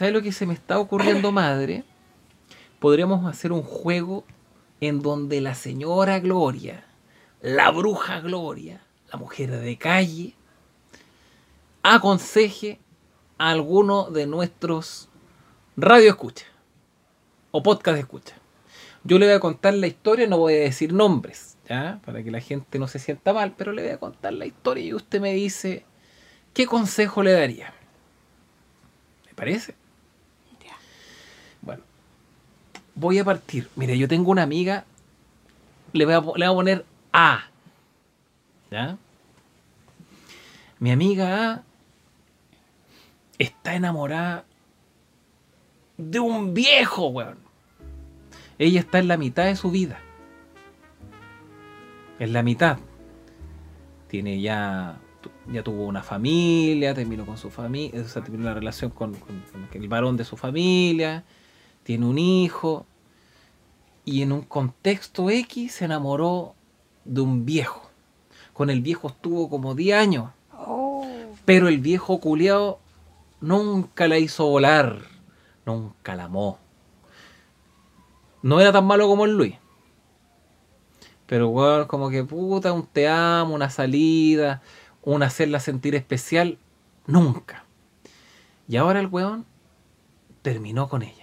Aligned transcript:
¿Sabes 0.00 0.14
lo 0.14 0.22
que 0.22 0.32
se 0.32 0.46
me 0.46 0.54
está 0.54 0.78
ocurriendo, 0.78 1.30
madre? 1.46 1.84
Podríamos 2.78 3.26
hacer 3.26 3.52
un 3.52 3.62
juego 3.62 4.24
en 4.80 5.02
donde 5.02 5.42
la 5.42 5.54
señora 5.54 6.20
Gloria, 6.20 6.86
la 7.42 7.70
bruja 7.70 8.20
Gloria, 8.20 8.80
la 9.12 9.18
mujer 9.18 9.50
de 9.50 9.76
calle, 9.76 10.32
aconseje 11.82 12.80
a 13.36 13.50
alguno 13.50 14.10
de 14.10 14.26
nuestros 14.26 15.10
radio 15.76 16.08
escucha 16.08 16.46
o 17.50 17.62
podcast 17.62 17.98
escucha. 17.98 18.36
Yo 19.04 19.18
le 19.18 19.26
voy 19.26 19.34
a 19.34 19.40
contar 19.40 19.74
la 19.74 19.86
historia, 19.86 20.26
no 20.26 20.38
voy 20.38 20.54
a 20.54 20.60
decir 20.60 20.94
nombres, 20.94 21.58
¿ya? 21.68 22.00
Para 22.06 22.22
que 22.22 22.30
la 22.30 22.40
gente 22.40 22.78
no 22.78 22.88
se 22.88 23.00
sienta 23.00 23.34
mal, 23.34 23.52
pero 23.54 23.72
le 23.72 23.82
voy 23.82 23.90
a 23.90 23.98
contar 23.98 24.32
la 24.32 24.46
historia 24.46 24.82
y 24.82 24.94
usted 24.94 25.20
me 25.20 25.34
dice 25.34 25.84
qué 26.54 26.64
consejo 26.64 27.22
le 27.22 27.32
daría. 27.32 27.74
¿Me 29.26 29.34
parece? 29.34 29.74
Bueno, 31.62 31.82
voy 33.00 33.18
a 33.18 33.24
partir. 33.24 33.68
Mire, 33.76 33.96
yo 33.98 34.06
tengo 34.06 34.30
una 34.30 34.42
amiga, 34.42 34.84
le 35.92 36.04
voy 36.04 36.14
a, 36.14 36.20
le 36.20 36.24
voy 36.24 36.42
a 36.44 36.52
poner 36.52 36.84
A. 37.12 37.44
¿Ya? 38.70 38.98
Mi 40.78 40.92
amiga 40.92 41.52
A 41.52 41.62
está 43.38 43.74
enamorada 43.74 44.44
de 45.96 46.20
un 46.20 46.54
viejo, 46.54 47.08
weón. 47.08 47.38
Ella 48.58 48.80
está 48.80 48.98
en 48.98 49.08
la 49.08 49.16
mitad 49.16 49.44
de 49.46 49.56
su 49.56 49.70
vida. 49.70 49.98
En 52.18 52.34
la 52.34 52.42
mitad. 52.42 52.78
Tiene 54.08 54.40
ya. 54.40 54.98
Ya 55.48 55.62
tuvo 55.62 55.84
una 55.86 56.02
familia, 56.02 56.94
terminó 56.94 57.26
con 57.26 57.36
su 57.36 57.50
familia, 57.50 58.00
o 58.00 58.04
sea, 58.04 58.22
terminó 58.22 58.44
una 58.44 58.54
relación 58.54 58.90
con 58.90 59.16
el 59.72 59.88
varón 59.88 60.16
de 60.16 60.24
su 60.24 60.36
familia, 60.36 61.24
tiene 61.82 62.06
un 62.06 62.18
hijo, 62.18 62.86
y 64.10 64.22
en 64.22 64.32
un 64.32 64.42
contexto 64.42 65.30
X 65.30 65.74
se 65.74 65.84
enamoró 65.84 66.56
de 67.04 67.20
un 67.20 67.46
viejo. 67.46 67.88
Con 68.52 68.68
el 68.68 68.82
viejo 68.82 69.06
estuvo 69.06 69.48
como 69.48 69.76
10 69.76 69.96
años. 69.96 70.30
Oh, 70.52 71.06
Pero 71.44 71.68
el 71.68 71.78
viejo 71.78 72.18
culiao 72.18 72.80
nunca 73.40 74.08
la 74.08 74.18
hizo 74.18 74.46
volar. 74.46 75.02
Nunca 75.64 76.16
la 76.16 76.24
amó. 76.24 76.58
No 78.42 78.60
era 78.60 78.72
tan 78.72 78.84
malo 78.84 79.06
como 79.06 79.26
el 79.26 79.36
Luis. 79.36 79.54
Pero 81.26 81.48
weón, 81.50 81.86
como 81.86 82.10
que 82.10 82.24
puta, 82.24 82.72
un 82.72 82.86
te 82.86 83.06
amo, 83.08 83.54
una 83.54 83.70
salida, 83.70 84.60
un 85.02 85.22
hacerla 85.22 85.60
sentir 85.60 85.94
especial. 85.94 86.58
Nunca. 87.06 87.64
Y 88.66 88.76
ahora 88.76 88.98
el 88.98 89.06
weón 89.06 89.46
terminó 90.42 90.88
con 90.88 91.02
ella. 91.02 91.19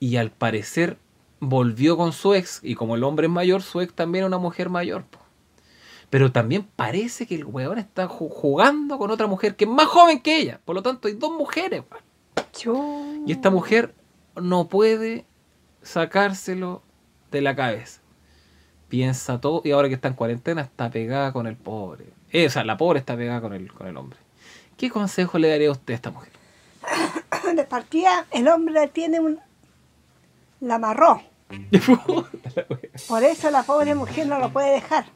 Y 0.00 0.16
al 0.16 0.30
parecer 0.30 0.98
volvió 1.40 1.96
con 1.96 2.12
su 2.12 2.34
ex. 2.34 2.60
Y 2.62 2.74
como 2.74 2.96
el 2.96 3.04
hombre 3.04 3.26
es 3.26 3.32
mayor, 3.32 3.62
su 3.62 3.80
ex 3.80 3.92
también 3.94 4.24
es 4.24 4.28
una 4.28 4.38
mujer 4.38 4.68
mayor. 4.70 5.04
po. 5.04 5.18
Pero 6.10 6.30
también 6.32 6.66
parece 6.76 7.26
que 7.26 7.34
el 7.34 7.44
weón 7.44 7.78
está 7.78 8.08
ju- 8.08 8.30
jugando 8.30 8.98
con 8.98 9.10
otra 9.10 9.26
mujer 9.26 9.56
que 9.56 9.64
es 9.64 9.70
más 9.70 9.86
joven 9.86 10.20
que 10.20 10.38
ella. 10.38 10.60
Por 10.64 10.74
lo 10.76 10.82
tanto, 10.82 11.08
hay 11.08 11.14
dos 11.14 11.32
mujeres. 11.32 11.82
Y 13.26 13.32
esta 13.32 13.50
mujer 13.50 13.94
no 14.34 14.68
puede 14.68 15.24
sacárselo 15.82 16.82
de 17.30 17.40
la 17.40 17.56
cabeza. 17.56 18.00
Piensa 18.88 19.40
todo 19.40 19.62
y 19.64 19.72
ahora 19.72 19.88
que 19.88 19.94
está 19.94 20.08
en 20.08 20.14
cuarentena 20.14 20.62
está 20.62 20.90
pegada 20.90 21.32
con 21.32 21.46
el 21.46 21.56
pobre. 21.56 22.06
Eh, 22.30 22.46
o 22.46 22.50
sea, 22.50 22.64
la 22.64 22.76
pobre 22.76 22.98
está 23.00 23.16
pegada 23.16 23.40
con 23.40 23.52
el, 23.52 23.72
con 23.72 23.86
el 23.88 23.96
hombre. 23.96 24.18
¿Qué 24.76 24.90
consejo 24.90 25.38
le 25.38 25.48
daría 25.48 25.68
a 25.68 25.72
usted 25.72 25.94
a 25.94 25.96
esta 25.96 26.10
mujer? 26.10 26.30
De 27.56 27.64
partida, 27.64 28.26
el 28.30 28.46
hombre 28.48 28.86
tiene 28.88 29.18
un. 29.20 29.40
La 30.60 30.76
amarró. 30.76 31.22
Por 33.08 33.22
eso 33.22 33.50
la 33.50 33.62
pobre 33.62 33.94
mujer 33.94 34.26
no 34.26 34.38
lo 34.38 34.50
puede 34.50 34.72
dejar. 34.72 35.06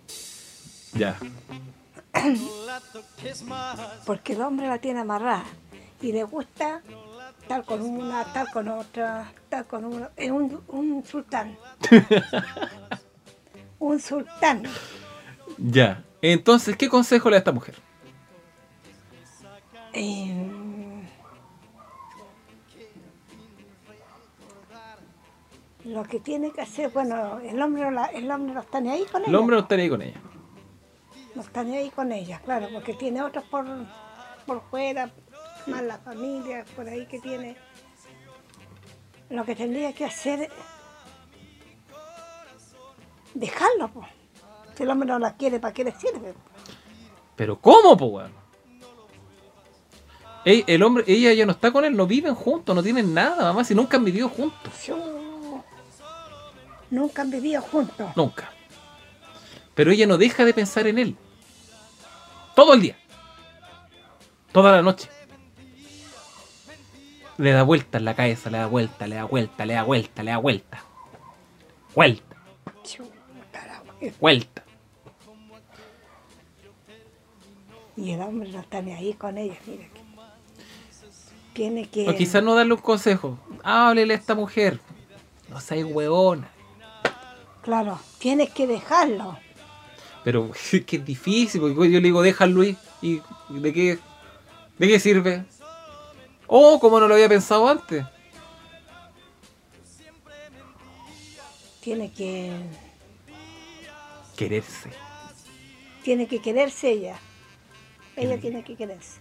ya. 0.94 1.16
Porque 4.06 4.32
el 4.34 4.42
hombre 4.42 4.68
la 4.68 4.78
tiene 4.78 5.00
amarrada. 5.00 5.44
Y 6.00 6.12
le 6.12 6.24
gusta 6.24 6.82
tal 7.46 7.64
con 7.64 7.82
una, 7.82 8.24
tal 8.32 8.50
con 8.50 8.68
otra, 8.68 9.32
tal 9.48 9.66
con 9.66 9.84
una. 9.84 10.10
Es 10.16 10.30
un, 10.30 10.62
un 10.68 11.04
sultán. 11.04 11.56
un 13.78 14.00
sultán. 14.00 14.62
Ya. 15.58 16.02
Entonces, 16.22 16.76
¿qué 16.76 16.88
consejo 16.88 17.28
le 17.28 17.34
da 17.34 17.38
a 17.38 17.40
esta 17.40 17.52
mujer? 17.52 17.74
Eh, 19.92 20.46
lo 25.92 26.02
que 26.04 26.20
tiene 26.20 26.50
que 26.52 26.60
hacer, 26.60 26.90
bueno, 26.90 27.38
el 27.40 27.60
hombre, 27.60 27.82
no 27.84 27.90
la- 27.90 28.06
el 28.06 28.30
hombre 28.30 28.54
no 28.54 28.60
está 28.60 28.80
ni 28.80 28.90
ahí 28.90 29.04
con 29.10 29.22
El 29.22 29.28
ella. 29.30 29.38
hombre 29.38 29.56
no 29.56 29.62
estaría 29.62 29.84
ahí 29.84 29.90
con 29.90 30.02
ella. 30.02 30.20
No 31.34 31.42
está 31.42 31.62
ni 31.64 31.76
ahí 31.76 31.90
con 31.90 32.12
ella, 32.12 32.40
claro, 32.44 32.68
porque 32.72 32.94
tiene 32.94 33.22
otros 33.22 33.44
por, 33.44 33.64
por 34.46 34.62
fuera, 34.70 35.10
más 35.66 35.82
la 35.82 35.98
familia, 35.98 36.64
por 36.76 36.88
ahí 36.88 37.06
que 37.06 37.18
tiene. 37.20 37.56
Lo 39.30 39.44
que 39.44 39.54
tendría 39.54 39.92
que 39.92 40.04
hacer 40.04 40.42
es 40.42 40.50
dejarlo, 43.34 43.88
pues. 43.92 44.08
Si 44.76 44.82
el 44.82 44.90
hombre 44.90 45.08
no 45.08 45.18
la 45.18 45.34
quiere, 45.36 45.60
¿para 45.60 45.72
qué 45.74 45.84
le 45.84 45.92
sirve? 45.92 46.34
Pero 47.36 47.60
¿cómo, 47.60 47.96
po, 47.96 48.06
weón? 48.06 48.32
El 50.44 50.82
hombre, 50.82 51.04
ella 51.06 51.32
ya 51.34 51.44
no 51.44 51.52
está 51.52 51.70
con 51.70 51.84
él, 51.84 51.94
no 51.94 52.06
viven 52.06 52.34
juntos, 52.34 52.74
no 52.74 52.82
tienen 52.82 53.12
nada, 53.12 53.42
mamá, 53.44 53.62
si 53.62 53.74
nunca 53.74 53.98
han 53.98 54.04
vivido 54.04 54.28
juntos. 54.28 54.72
Nunca 56.90 57.22
han 57.22 57.30
vivido 57.30 57.62
juntos. 57.62 58.10
Nunca. 58.16 58.50
Pero 59.74 59.92
ella 59.92 60.06
no 60.06 60.18
deja 60.18 60.44
de 60.44 60.52
pensar 60.52 60.86
en 60.86 60.98
él. 60.98 61.16
Todo 62.54 62.74
el 62.74 62.82
día. 62.82 62.96
Toda 64.52 64.72
la 64.72 64.82
noche. 64.82 65.08
Le 67.38 67.52
da 67.52 67.62
vuelta 67.62 67.98
en 67.98 68.04
la 68.04 68.14
cabeza, 68.14 68.50
le 68.50 68.58
da 68.58 68.66
vuelta, 68.66 69.06
le 69.06 69.16
da 69.16 69.24
vuelta, 69.24 69.64
le 69.64 69.74
da 69.74 69.82
vuelta, 69.82 70.22
le 70.22 70.30
da 70.32 70.36
vuelta. 70.38 70.84
Vuelta, 71.94 72.36
vuelta. 74.20 74.62
Y 77.96 78.12
el 78.12 78.20
hombre 78.20 78.50
no 78.50 78.60
está 78.60 78.80
ni 78.82 78.92
ahí 78.92 79.14
con 79.14 79.38
ella, 79.38 79.56
mira. 79.66 79.84
Tiene 81.52 81.88
que. 81.88 82.08
O 82.08 82.14
quizás 82.14 82.42
no 82.42 82.54
darle 82.54 82.74
un 82.74 82.80
consejo. 82.80 83.38
Háblele 83.62 84.14
a 84.14 84.16
esta 84.16 84.34
mujer. 84.34 84.78
No 85.48 85.60
seas 85.60 85.86
hueona. 85.90 86.48
Claro, 87.62 88.00
tienes 88.19 88.50
que 88.50 88.66
dejarlo. 88.66 89.38
Pero 90.25 90.50
es 90.54 90.84
que 90.84 90.97
es 90.97 91.04
difícil, 91.04 91.60
porque 91.60 91.91
yo 91.91 92.00
le 92.00 92.09
digo, 92.09 92.22
deja 92.22 92.47
Luis. 92.47 92.76
¿Y 93.03 93.21
de 93.48 93.72
qué, 93.72 93.98
de 94.78 94.88
qué 94.88 95.00
sirve? 95.00 95.44
Oh, 96.47 96.78
como 96.81 97.00
no 97.00 97.09
lo 97.09 97.15
había 97.15 97.28
pensado 97.28 97.69
antes. 97.69 98.04
Tiene 101.81 102.12
que. 102.12 102.53
Quererse. 104.37 104.91
Tiene 106.03 106.27
que 106.27 106.41
quererse 106.41 106.91
ella. 106.91 107.16
Ella 108.16 108.38
tiene 108.38 108.62
que 108.65 108.77
quererse. 108.77 109.21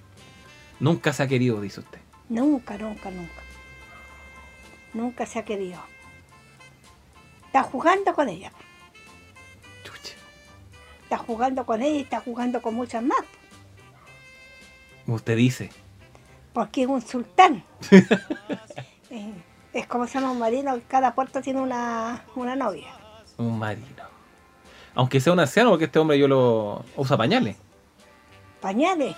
Nunca 0.79 1.13
se 1.13 1.23
ha 1.23 1.27
querido, 1.27 1.61
dice 1.61 1.81
usted. 1.81 1.99
Nunca, 2.27 2.77
nunca, 2.77 3.11
nunca. 3.11 3.41
Nunca 4.93 5.25
se 5.25 5.39
ha 5.39 5.45
querido. 5.45 5.79
Está 7.49 7.63
jugando 7.63 8.13
con 8.13 8.29
ella. 8.29 8.51
Chucha. 9.83 10.13
Está 11.01 11.17
jugando 11.17 11.65
con 11.65 11.81
ella 11.81 11.97
y 11.97 12.01
está 12.01 12.19
jugando 12.19 12.61
con 12.61 12.75
muchas 12.75 13.01
más. 13.01 13.17
Usted 15.07 15.35
dice. 15.35 15.71
Porque 16.53 16.83
es 16.83 16.87
un 16.87 17.01
sultán. 17.01 17.63
Eh, 19.11 19.33
es 19.73 19.87
como 19.87 20.05
se 20.05 20.19
llama 20.19 20.33
un 20.33 20.37
marino, 20.37 20.79
cada 20.87 21.15
puerto 21.15 21.41
tiene 21.41 21.59
una, 21.59 22.23
una 22.35 22.55
novia. 22.55 22.93
Un 23.37 23.57
marino. 23.57 24.03
Aunque 24.93 25.19
sea 25.19 25.33
un 25.33 25.39
anciano, 25.39 25.71
porque 25.71 25.85
este 25.85 25.97
hombre 25.97 26.19
yo 26.19 26.27
lo 26.27 26.85
usa 26.95 27.17
pañales. 27.17 27.57
Pañales. 28.61 29.15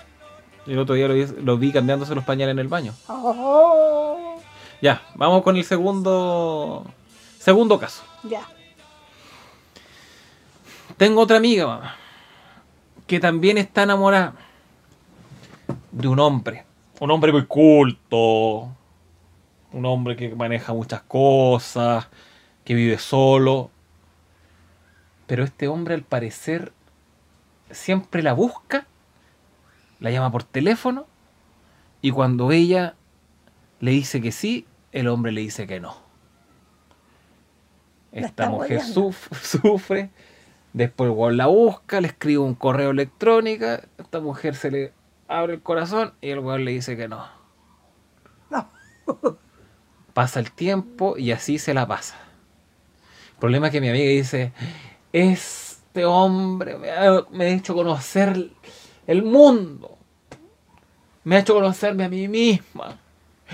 El 0.66 0.78
otro 0.78 0.94
día 0.94 1.08
lo 1.08 1.12
vi, 1.12 1.26
lo 1.26 1.58
vi 1.58 1.72
cambiándose 1.72 2.14
los 2.14 2.24
pañales 2.24 2.52
en 2.54 2.60
el 2.60 2.68
baño. 2.68 2.94
Oh, 3.08 4.40
Ya, 4.80 5.02
vamos 5.14 5.42
con 5.42 5.58
el 5.58 5.64
segundo 5.64 6.86
segundo 7.42 7.78
caso. 7.78 8.02
ya. 8.22 8.46
Tengo 10.96 11.22
otra 11.22 11.38
amiga, 11.38 11.66
mamá, 11.66 11.96
que 13.06 13.18
también 13.18 13.58
está 13.58 13.82
enamorada 13.82 14.34
de 15.90 16.06
un 16.06 16.20
hombre. 16.20 16.64
Un 17.00 17.10
hombre 17.10 17.32
muy 17.32 17.46
culto. 17.46 18.70
Un 19.72 19.86
hombre 19.86 20.14
que 20.16 20.34
maneja 20.34 20.72
muchas 20.72 21.02
cosas, 21.02 22.08
que 22.64 22.74
vive 22.74 22.98
solo. 22.98 23.70
Pero 25.26 25.42
este 25.44 25.66
hombre 25.66 25.94
al 25.94 26.02
parecer 26.02 26.72
siempre 27.70 28.22
la 28.22 28.34
busca, 28.34 28.86
la 29.98 30.10
llama 30.10 30.30
por 30.30 30.42
teléfono 30.44 31.06
Y 32.02 32.10
cuando 32.10 32.52
ella 32.52 32.96
le 33.80 33.92
dice 33.92 34.20
que 34.20 34.30
sí, 34.30 34.66
el 34.92 35.08
hombre 35.08 35.32
le 35.32 35.40
dice 35.40 35.66
que 35.66 35.80
no. 35.80 36.11
Esta 38.12 38.48
mujer 38.50 38.80
suf- 38.82 39.32
sufre, 39.42 40.10
después 40.72 41.08
el 41.10 41.16
weón 41.16 41.36
la 41.36 41.46
busca, 41.46 42.00
le 42.00 42.08
escribe 42.08 42.38
un 42.38 42.54
correo 42.54 42.90
electrónico, 42.90 43.66
esta 43.98 44.20
mujer 44.20 44.54
se 44.54 44.70
le 44.70 44.92
abre 45.28 45.54
el 45.54 45.62
corazón 45.62 46.12
y 46.20 46.30
el 46.30 46.40
weón 46.40 46.64
le 46.64 46.72
dice 46.72 46.96
que 46.96 47.08
no. 47.08 47.26
No. 48.50 48.68
Pasa 50.14 50.40
el 50.40 50.52
tiempo 50.52 51.16
y 51.16 51.32
así 51.32 51.58
se 51.58 51.72
la 51.72 51.86
pasa. 51.86 52.16
El 53.32 53.38
problema 53.38 53.68
es 53.68 53.72
que 53.72 53.80
mi 53.80 53.88
amiga 53.88 54.04
dice, 54.10 54.52
este 55.12 56.04
hombre 56.04 56.76
me 56.76 56.90
ha, 56.90 57.24
me 57.30 57.46
ha 57.46 57.48
hecho 57.48 57.74
conocer 57.74 58.50
el 59.06 59.22
mundo. 59.22 59.96
Me 61.24 61.36
ha 61.36 61.38
hecho 61.38 61.54
conocerme 61.54 62.04
a 62.04 62.08
mí 62.10 62.28
misma. 62.28 62.98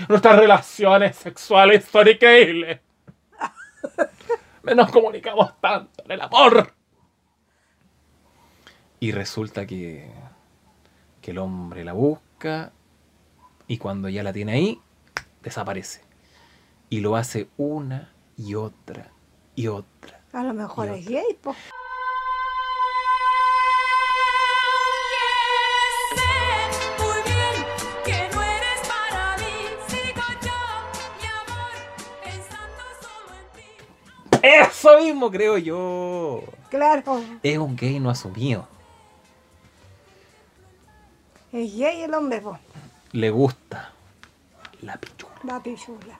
Nuestras 0.09 0.37
relaciones 0.37 1.15
sexuales 1.15 1.85
son 1.85 2.09
increíbles. 2.09 2.79
Nos 4.75 4.91
comunicamos 4.91 5.59
tanto 5.59 6.03
en 6.05 6.11
el 6.11 6.21
amor. 6.21 6.73
Y 8.99 9.11
resulta 9.11 9.65
que, 9.65 10.11
que 11.21 11.31
el 11.31 11.37
hombre 11.37 11.83
la 11.83 11.93
busca 11.93 12.71
y 13.67 13.77
cuando 13.77 14.09
ya 14.09 14.23
la 14.23 14.33
tiene 14.33 14.53
ahí, 14.53 14.81
desaparece. 15.41 16.01
Y 16.89 16.99
lo 16.99 17.15
hace 17.15 17.47
una 17.57 18.11
y 18.35 18.55
otra 18.55 19.11
y 19.55 19.67
otra. 19.67 20.21
A 20.33 20.43
lo 20.43 20.53
mejor 20.53 20.89
es 20.89 21.07
gay, 21.07 21.37
pues. 21.41 21.57
Eso 34.79 34.97
mismo 34.97 35.29
creo 35.29 35.57
yo. 35.57 36.41
Claro, 36.69 37.21
Es 37.43 37.57
un 37.57 37.75
gay 37.75 37.99
no 37.99 38.09
asumido. 38.09 38.65
es 41.51 41.75
gay 41.75 42.03
el 42.03 42.13
hombre, 42.13 42.39
pues. 42.39 42.57
Le 43.11 43.29
gusta 43.29 43.91
la 44.81 44.95
pichula. 44.95 45.33
La 45.43 45.59
pichula. 45.61 46.17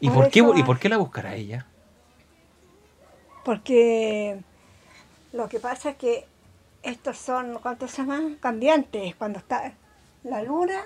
¿Y 0.00 0.08
Por 0.08 0.24
por, 0.24 0.30
qué, 0.32 0.40
¿Y 0.56 0.62
por 0.64 0.78
qué 0.80 0.88
la 0.88 0.96
buscará 0.96 1.36
ella? 1.36 1.66
Porque 3.44 4.40
lo 5.32 5.48
que 5.48 5.60
pasa 5.60 5.90
es 5.90 5.96
que 5.96 6.26
estos 6.82 7.16
son, 7.16 7.60
¿cuántos 7.60 7.92
se 7.92 7.98
llaman? 7.98 8.38
Cambiantes. 8.40 9.14
Cuando 9.14 9.38
está 9.38 9.72
la 10.24 10.42
luna, 10.42 10.80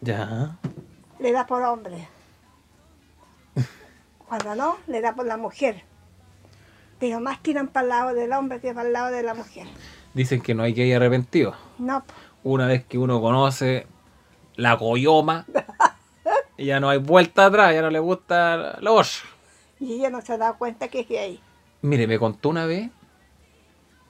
Ya. 0.00 0.56
le 1.18 1.32
da 1.32 1.44
por 1.44 1.62
hombre. 1.64 2.06
Cuando 4.28 4.54
no, 4.54 4.76
le 4.86 5.00
da 5.00 5.14
por 5.14 5.26
la 5.26 5.36
mujer. 5.36 5.82
Pero 6.98 7.20
más 7.20 7.42
tiran 7.42 7.68
para 7.68 7.84
el 7.84 7.88
lado 7.90 8.14
del 8.14 8.32
hombre 8.32 8.60
que 8.60 8.74
para 8.74 8.86
el 8.86 8.92
lado 8.92 9.10
de 9.10 9.22
la 9.22 9.34
mujer. 9.34 9.66
Dicen 10.14 10.40
que 10.40 10.54
no 10.54 10.62
hay 10.62 10.72
gay 10.72 10.92
arrepentido. 10.92 11.54
No. 11.78 12.04
Una 12.42 12.66
vez 12.66 12.84
que 12.84 12.98
uno 12.98 13.20
conoce 13.20 13.86
la 14.56 14.78
coyoma, 14.78 15.46
ya 16.58 16.80
no 16.80 16.88
hay 16.88 16.98
vuelta 16.98 17.46
atrás, 17.46 17.74
ya 17.74 17.82
no 17.82 17.90
le 17.90 17.98
gusta 17.98 18.78
la 18.80 18.90
voz. 18.90 19.22
y 19.78 19.94
ella 19.94 20.10
no 20.10 20.20
se 20.22 20.32
ha 20.32 20.38
dado 20.38 20.56
cuenta 20.56 20.88
que 20.88 21.00
es 21.00 21.08
gay. 21.08 21.40
Mire, 21.82 22.06
me 22.06 22.18
contó 22.18 22.48
una 22.48 22.66
vez 22.66 22.90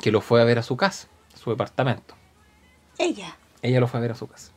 que 0.01 0.13
lo 0.13 0.21
fue 0.21 0.41
a 0.41 0.45
ver 0.45 0.59
a 0.59 0.63
su 0.63 0.77
casa, 0.77 1.09
a 1.35 1.37
su 1.37 1.51
departamento. 1.51 2.15
Ella. 2.99 3.37
Ella 3.63 3.81
lo 3.81 3.89
fue 3.89 3.99
a 3.99 4.03
ver 4.03 4.13
a 4.13 4.15
su 4.15 4.29
casa. 4.29 4.53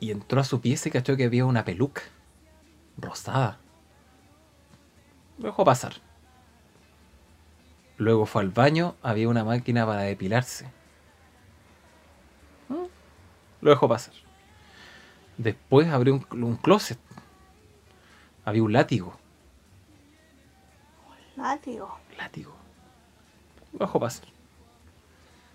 Y 0.00 0.12
entró 0.12 0.40
a 0.40 0.44
su 0.44 0.60
pieza 0.60 0.88
y 0.88 0.92
cachó 0.92 1.16
que 1.16 1.24
había 1.24 1.44
una 1.44 1.64
peluca 1.64 2.02
rosada. 2.98 3.58
Lo 5.38 5.46
dejó 5.46 5.64
pasar. 5.64 5.94
Luego 7.96 8.26
fue 8.26 8.42
al 8.42 8.50
baño, 8.50 8.94
había 9.02 9.28
una 9.28 9.44
máquina 9.44 9.86
para 9.86 10.02
depilarse. 10.02 10.70
¿Mm? 12.68 12.86
Lo 13.60 13.70
dejó 13.70 13.88
pasar. 13.88 14.14
Después 15.36 15.88
abrió 15.88 16.14
un, 16.14 16.42
un 16.44 16.56
closet. 16.56 16.98
Había 18.44 18.62
un 18.62 18.72
látigo. 18.72 19.16
Látigo. 21.36 21.98
Látigo. 22.16 22.52
Lo 23.72 23.80
dejó 23.80 24.00
pasar. 24.00 24.26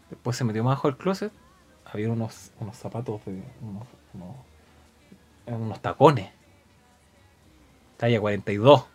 Después 0.09 0.37
se 0.37 0.43
metió 0.43 0.63
más 0.63 0.73
abajo 0.73 0.87
del 0.89 0.97
closet. 0.97 1.33
Había 1.85 2.09
unos, 2.09 2.51
unos 2.59 2.77
zapatos 2.77 3.23
de. 3.25 3.43
unos, 3.61 3.87
unos, 4.13 4.35
unos 5.47 5.81
tacones. 5.81 6.31
Talla 8.03 8.19
42. 8.19 8.85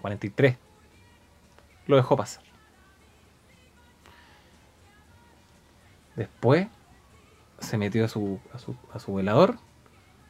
43. 0.00 0.56
Lo 1.86 1.96
dejó 1.96 2.16
pasar. 2.16 2.42
Después 6.16 6.68
se 7.58 7.76
metió 7.76 8.02
a 8.02 8.08
su, 8.08 8.40
a 8.54 8.58
su, 8.58 8.76
a 8.94 8.98
su 8.98 9.12
velador. 9.12 9.58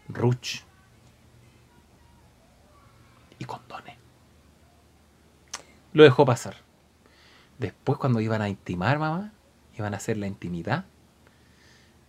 Ruch. 0.09 0.65
Y 3.39 3.45
condones. 3.45 3.97
Lo 5.93 6.03
dejó 6.03 6.25
pasar. 6.25 6.57
Después 7.61 7.97
cuando 7.97 8.21
iban 8.21 8.43
a 8.43 8.49
intimar, 8.49 8.99
mamá, 8.99 9.33
iban 9.79 9.95
a 9.95 9.99
hacer 9.99 10.17
la 10.17 10.27
intimidad, 10.27 10.85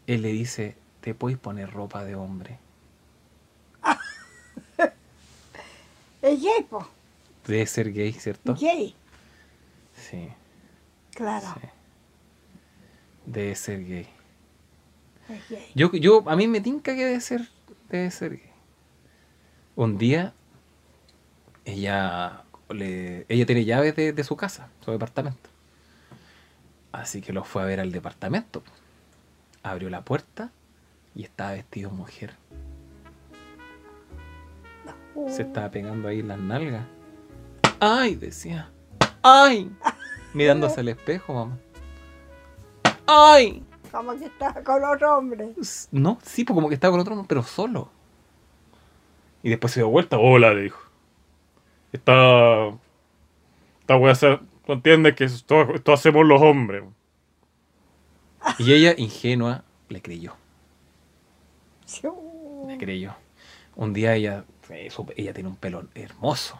él 0.07 0.23
le 0.23 0.29
dice, 0.29 0.75
te 1.01 1.13
puedes 1.13 1.37
poner 1.37 1.69
ropa 1.69 2.03
de 2.03 2.15
hombre. 2.15 2.57
Es 6.31 6.41
gay, 6.41 6.63
po. 6.69 6.87
Debe 7.45 7.65
ser 7.65 7.91
gay, 7.91 8.13
¿cierto? 8.13 8.55
Gay. 8.55 8.95
Sí, 9.95 10.29
Claro. 11.13 11.45
sí. 11.61 11.67
Debe 13.25 13.55
ser 13.55 13.85
gay. 13.85 14.07
Es 15.29 15.49
gay. 15.49 15.71
Yo, 15.75 15.91
yo, 15.93 16.23
a 16.29 16.35
mí 16.35 16.47
me 16.47 16.61
tinca 16.61 16.95
que 16.95 17.05
debe 17.05 17.21
ser, 17.21 17.47
debe 17.89 18.09
ser 18.11 18.37
gay. 18.37 18.49
Un 19.75 19.97
día, 19.97 20.33
ella, 21.65 22.43
le, 22.69 23.25
ella 23.29 23.45
tiene 23.45 23.65
llaves 23.65 23.95
de, 23.95 24.13
de 24.13 24.23
su 24.23 24.35
casa, 24.35 24.69
su 24.85 24.91
departamento. 24.91 25.49
Así 26.91 27.21
que 27.21 27.33
lo 27.33 27.43
fue 27.43 27.61
a 27.63 27.65
ver 27.65 27.79
al 27.79 27.91
departamento. 27.91 28.63
Abrió 29.63 29.89
la 29.89 30.03
puerta 30.03 30.51
y 31.15 31.23
estaba 31.23 31.51
vestido 31.53 31.89
de 31.89 31.95
mujer. 31.97 32.35
Se 35.27 35.43
estaba 35.43 35.69
pegando 35.69 36.07
ahí 36.07 36.21
las 36.21 36.39
nalgas. 36.39 36.85
¡Ay! 37.79 38.15
decía. 38.15 38.71
¡Ay! 39.23 39.71
Mirándose 40.33 40.79
al 40.79 40.89
espejo, 40.89 41.33
mamá. 41.33 41.57
¡Ay! 43.07 43.63
Como 43.91 44.17
que 44.17 44.25
estaba 44.25 44.63
con 44.63 44.83
otro 44.83 45.17
hombre. 45.17 45.53
No, 45.91 46.17
sí, 46.23 46.45
pues 46.45 46.55
como 46.55 46.69
que 46.69 46.75
estaba 46.75 46.91
con 46.91 47.01
otro, 47.01 47.25
pero 47.27 47.43
solo. 47.43 47.89
Y 49.43 49.49
después 49.49 49.73
se 49.73 49.81
dio 49.81 49.89
vuelta. 49.89 50.17
Hola, 50.17 50.53
le 50.53 50.63
dijo. 50.63 50.79
Esta. 51.91 52.69
Esta 53.81 53.97
wea 53.97 54.15
se. 54.15 54.39
Tú 54.65 54.73
entiendes 54.73 55.15
que 55.15 55.25
esto, 55.25 55.73
esto 55.73 55.91
hacemos 55.93 56.25
los 56.25 56.41
hombres. 56.41 56.83
Y 58.59 58.73
ella, 58.73 58.93
ingenua, 58.97 59.63
le 59.89 60.01
creyó. 60.01 60.35
Sí, 61.85 62.07
Le 62.67 62.77
creyó. 62.77 63.15
Un 63.75 63.91
día 63.91 64.15
ella. 64.15 64.45
Ella 64.75 65.33
tiene 65.33 65.49
un 65.49 65.55
pelo 65.55 65.87
hermoso. 65.95 66.59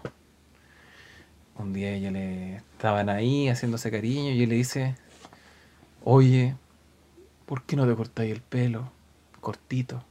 Un 1.58 1.74
día 1.74 1.92
ella 1.92 2.12
le. 2.12 2.56
Estaban 2.56 3.10
ahí 3.10 3.50
haciéndose 3.50 3.92
cariño 3.92 4.32
y 4.32 4.44
él 4.44 4.50
le 4.50 4.56
dice: 4.56 4.96
Oye, 6.04 6.56
¿por 7.46 7.64
qué 7.64 7.76
no 7.76 7.88
te 7.88 7.96
cortáis 7.96 8.32
el 8.32 8.42
pelo? 8.42 8.92
Cortito. 9.40 10.04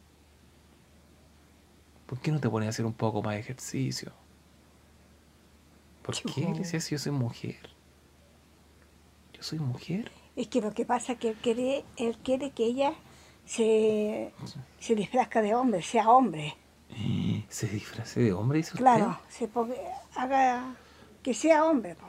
¿Por 2.06 2.18
qué 2.18 2.32
no 2.32 2.40
te 2.40 2.50
pones 2.50 2.66
a 2.66 2.70
hacer 2.70 2.84
un 2.84 2.92
poco 2.92 3.22
más 3.22 3.34
de 3.34 3.40
ejercicio? 3.40 4.12
¿Por 6.02 6.16
qué? 6.16 6.40
Le 6.40 6.58
decía, 6.58 6.80
si 6.80 6.96
yo 6.96 6.98
soy 6.98 7.12
mujer. 7.12 7.70
Yo 9.32 9.42
soy 9.42 9.60
mujer. 9.60 10.10
Es 10.34 10.48
que 10.48 10.60
lo 10.60 10.72
que 10.72 10.84
pasa 10.84 11.12
es 11.12 11.18
que 11.18 11.28
él 11.28 11.36
quiere, 11.36 11.84
él 11.96 12.18
quiere 12.22 12.50
que 12.50 12.64
ella 12.64 12.94
se, 13.44 14.32
se 14.80 14.94
disfrazca 14.94 15.40
de 15.40 15.54
hombre, 15.54 15.82
sea 15.82 16.10
hombre. 16.10 16.56
Se 17.48 17.66
disfrace 17.68 18.20
de 18.20 18.32
hombre, 18.32 18.58
dice 18.58 18.70
usted. 18.72 18.80
Claro, 18.84 19.18
se 19.28 19.48
ponga- 19.48 19.74
haga 20.16 20.74
que 21.22 21.34
sea 21.34 21.64
hombre. 21.64 21.94
po. 21.94 22.06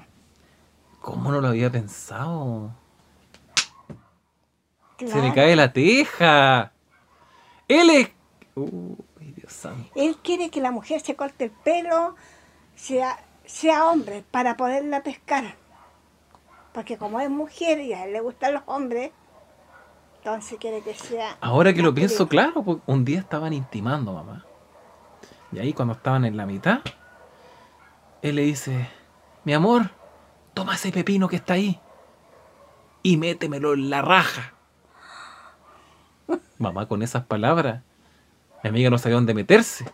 ¿Cómo 1.01 1.31
no 1.31 1.41
lo 1.41 1.47
había 1.49 1.69
pensado? 1.71 2.71
Se 4.97 5.05
Claro. 5.07 5.33
cae 5.33 5.55
la 5.55 5.73
teja. 5.73 6.71
Él 7.67 7.89
es. 7.89 8.09
Uy, 8.55 8.97
Dios 9.35 9.51
santo. 9.51 9.89
Él 9.95 10.17
quiere 10.23 10.49
que 10.51 10.61
la 10.61 10.71
mujer 10.71 11.01
se 11.01 11.15
corte 11.15 11.45
el 11.45 11.51
pelo, 11.51 12.15
sea, 12.75 13.17
sea 13.45 13.85
hombre, 13.87 14.23
para 14.29 14.55
poderla 14.57 15.01
pescar. 15.01 15.55
Porque 16.73 16.97
como 16.97 17.19
es 17.19 17.29
mujer 17.29 17.79
y 17.79 17.93
a 17.93 18.05
él 18.05 18.13
le 18.13 18.21
gustan 18.21 18.53
los 18.53 18.63
hombres, 18.67 19.11
Entonces 20.23 20.59
quiere 20.59 20.83
que 20.83 20.93
sea. 20.93 21.35
Ahora 21.41 21.73
que 21.73 21.81
lo 21.81 21.95
pienso, 21.95 22.27
claro, 22.27 22.61
pues 22.61 22.77
un 22.85 23.03
día 23.03 23.19
estaban 23.21 23.53
intimando, 23.53 24.13
mamá. 24.13 24.45
Y 25.51 25.59
ahí 25.59 25.73
cuando 25.73 25.93
estaban 25.93 26.25
en 26.25 26.37
la 26.37 26.45
mitad, 26.45 26.79
él 28.21 28.35
le 28.35 28.43
dice, 28.43 28.87
mi 29.43 29.53
amor, 29.53 29.89
toma 30.53 30.75
ese 30.75 30.91
pepino 30.91 31.27
que 31.27 31.37
está 31.37 31.53
ahí 31.53 31.79
y 33.03 33.17
métemelo 33.17 33.73
en 33.73 33.89
la 33.89 34.01
raja. 34.01 34.53
Mamá, 36.57 36.87
con 36.87 37.01
esas 37.01 37.25
palabras, 37.25 37.81
mi 38.63 38.69
amiga 38.69 38.89
no 38.89 38.97
sabía 38.97 39.15
dónde 39.15 39.33
meterse. 39.33 39.85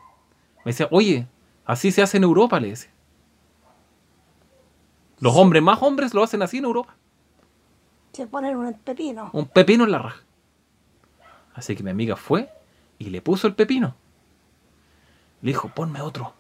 Me 0.66 0.72
decía, 0.72 0.88
oye, 0.92 1.28
así 1.66 1.92
se 1.92 2.02
hace 2.02 2.18
en 2.18 2.24
Europa, 2.24 2.60
le 2.60 2.70
decía. 2.70 2.92
Los 5.20 5.36
hombres 5.36 5.64
más 5.64 5.82
hombres 5.82 6.14
lo 6.14 6.24
hacen 6.24 6.42
así 6.44 6.58
en 6.58 6.66
Europa. 6.66 6.96
Se 8.12 8.28
ponen 8.28 8.58
un 8.58 8.74
pepino. 8.74 9.30
Un 9.34 9.48
pepino 9.48 9.86
en 9.86 9.92
la 9.92 10.00
raja. 10.00 10.24
Así 11.54 11.76
que 11.76 11.84
mi 11.84 11.90
amiga 11.90 12.16
fue 12.16 12.52
y 13.00 13.10
le 13.10 13.22
puso 13.22 13.48
el 13.48 13.56
pepino. 13.56 13.96
Le 15.41 15.51
dijo, 15.51 15.70
ponme 15.70 16.01
otro. 16.01 16.34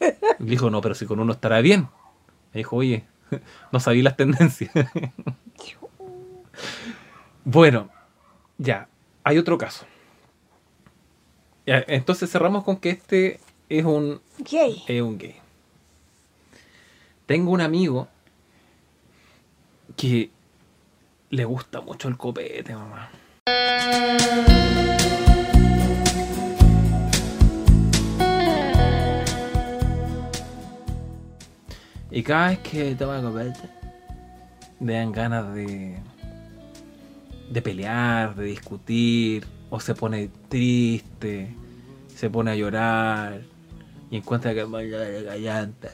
Le 0.00 0.16
dijo, 0.38 0.70
no, 0.70 0.80
pero 0.80 0.94
si 0.94 1.06
con 1.06 1.20
uno 1.20 1.32
estará 1.32 1.60
bien. 1.60 1.88
Me 2.52 2.58
dijo, 2.58 2.76
oye, 2.76 3.04
no 3.72 3.80
sabía 3.80 4.04
las 4.04 4.16
tendencias. 4.16 4.70
bueno, 7.44 7.90
ya, 8.58 8.88
hay 9.24 9.38
otro 9.38 9.58
caso. 9.58 9.86
Ya, 11.66 11.84
entonces 11.86 12.30
cerramos 12.30 12.64
con 12.64 12.78
que 12.78 12.90
este 12.90 13.40
es 13.68 13.84
un, 13.84 14.20
Gay. 14.38 14.82
es 14.88 15.02
un 15.02 15.18
gay. 15.18 15.36
Tengo 17.26 17.52
un 17.52 17.60
amigo 17.60 18.08
que 19.96 20.30
le 21.30 21.44
gusta 21.44 21.80
mucho 21.80 22.08
el 22.08 22.16
copete, 22.16 22.74
mamá. 22.74 23.10
Y 32.10 32.22
cada 32.22 32.48
vez 32.48 32.58
que 32.58 32.94
toma 32.94 33.22
copete, 33.22 33.68
le 34.80 34.94
dan 34.94 35.12
ganas 35.12 35.54
de, 35.54 35.96
de 37.50 37.62
pelear, 37.62 38.34
de 38.34 38.44
discutir, 38.44 39.46
o 39.70 39.78
se 39.78 39.94
pone 39.94 40.30
triste, 40.48 41.54
se 42.14 42.28
pone 42.28 42.50
a 42.50 42.56
llorar 42.56 43.42
y 44.10 44.16
encuentra 44.16 44.52
que 44.52 44.60
es 44.60 45.24
gallanta. 45.24 45.90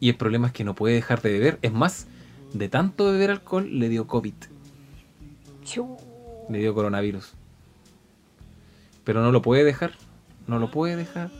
Y 0.00 0.10
el 0.10 0.16
problema 0.16 0.48
es 0.48 0.52
que 0.52 0.64
no 0.64 0.74
puede 0.74 0.96
dejar 0.96 1.22
de 1.22 1.32
beber. 1.32 1.58
Es 1.62 1.72
más, 1.72 2.06
de 2.52 2.68
tanto 2.68 3.06
beber 3.06 3.30
alcohol 3.30 3.78
le 3.78 3.88
dio 3.88 4.06
COVID, 4.06 4.34
le 6.50 6.58
dio 6.58 6.74
coronavirus. 6.74 7.32
Pero 9.04 9.22
no 9.22 9.32
lo 9.32 9.40
puede 9.40 9.64
dejar, 9.64 9.92
no 10.46 10.58
lo 10.58 10.70
puede 10.70 10.96
dejar, 10.96 11.30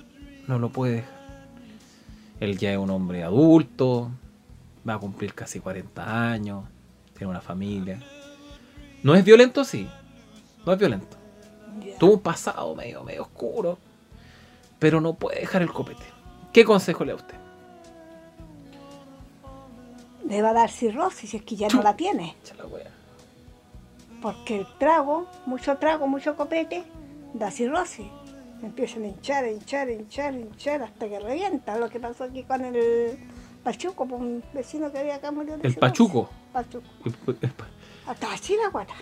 no 0.48 0.58
lo 0.58 0.70
puede 0.70 0.94
dejar. 0.94 1.13
Él 2.44 2.58
ya 2.58 2.72
es 2.72 2.78
un 2.78 2.90
hombre 2.90 3.22
adulto, 3.22 4.10
va 4.86 4.94
a 4.94 4.98
cumplir 4.98 5.32
casi 5.32 5.60
40 5.60 6.30
años, 6.30 6.64
tiene 7.16 7.30
una 7.30 7.40
familia. 7.40 7.98
No 9.02 9.14
es 9.14 9.24
violento, 9.24 9.64
sí, 9.64 9.88
no 10.66 10.72
es 10.72 10.78
violento. 10.78 11.16
Tuvo 11.98 12.14
un 12.14 12.20
pasado 12.20 12.74
medio, 12.74 13.02
medio 13.02 13.22
oscuro, 13.22 13.78
pero 14.78 15.00
no 15.00 15.14
puede 15.14 15.40
dejar 15.40 15.62
el 15.62 15.72
copete. 15.72 16.04
¿Qué 16.52 16.64
consejo 16.64 17.04
le 17.04 17.12
da 17.12 17.16
usted? 17.16 17.36
Le 20.28 20.42
va 20.42 20.50
a 20.50 20.54
dar 20.54 20.70
cirrosis 20.70 21.30
si 21.30 21.38
es 21.38 21.42
que 21.42 21.56
ya 21.56 21.68
no 21.68 21.82
la 21.82 21.96
tiene. 21.96 22.36
La. 22.58 22.64
Porque 24.20 24.60
el 24.60 24.66
trago, 24.78 25.26
mucho 25.46 25.76
trago, 25.78 26.06
mucho 26.06 26.36
copete, 26.36 26.84
da 27.32 27.50
cirrosis. 27.50 28.06
Empiezan 28.64 29.04
a 29.04 29.08
hinchar, 29.08 29.44
a 29.44 29.50
hinchar, 29.50 29.88
a 29.88 29.92
hinchar, 29.92 30.32
a 30.32 30.38
hinchar 30.38 30.82
hasta 30.82 31.06
que 31.06 31.20
revienta. 31.20 31.76
Lo 31.78 31.90
que 31.90 32.00
pasó 32.00 32.24
aquí 32.24 32.44
con 32.44 32.64
el 32.64 33.18
Pachuco, 33.62 34.06
pues, 34.06 34.20
un 34.20 34.42
vecino 34.54 34.90
que 34.90 34.98
había 34.98 35.16
acá 35.16 35.30
murió 35.30 35.58
de 35.58 35.68
¿El. 35.68 35.74
Pachuco? 35.74 36.30
Pachuco. 36.52 36.86
Hasta 38.06 38.32
así 38.32 38.56
la 38.56 38.70
guata. 38.70 38.94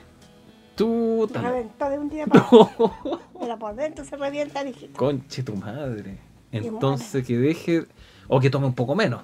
Tú 0.74 1.28
reventó 1.32 1.88
de 1.90 1.98
un 1.98 2.08
día 2.08 2.26
para 2.28 2.44
otro. 2.50 2.92
Pero 3.38 3.58
por 3.58 3.74
dentro 3.76 4.04
se 4.04 4.16
revienta, 4.16 4.64
dije. 4.64 4.90
Conche 4.90 5.44
tu 5.44 5.54
madre. 5.54 6.18
Entonces 6.50 7.24
que 7.24 7.38
deje. 7.38 7.86
O 8.28 8.40
que 8.40 8.50
tome 8.50 8.66
un 8.66 8.74
poco 8.74 8.96
menos. 8.96 9.22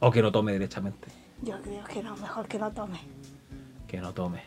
O 0.00 0.10
que 0.10 0.20
no 0.20 0.32
tome 0.32 0.52
derechamente. 0.52 1.08
Yo 1.42 1.60
creo 1.62 1.84
que 1.84 2.02
no, 2.02 2.16
mejor 2.16 2.48
que 2.48 2.58
no 2.58 2.72
tome. 2.72 2.98
Que 3.86 4.00
no 4.00 4.12
tome. 4.12 4.42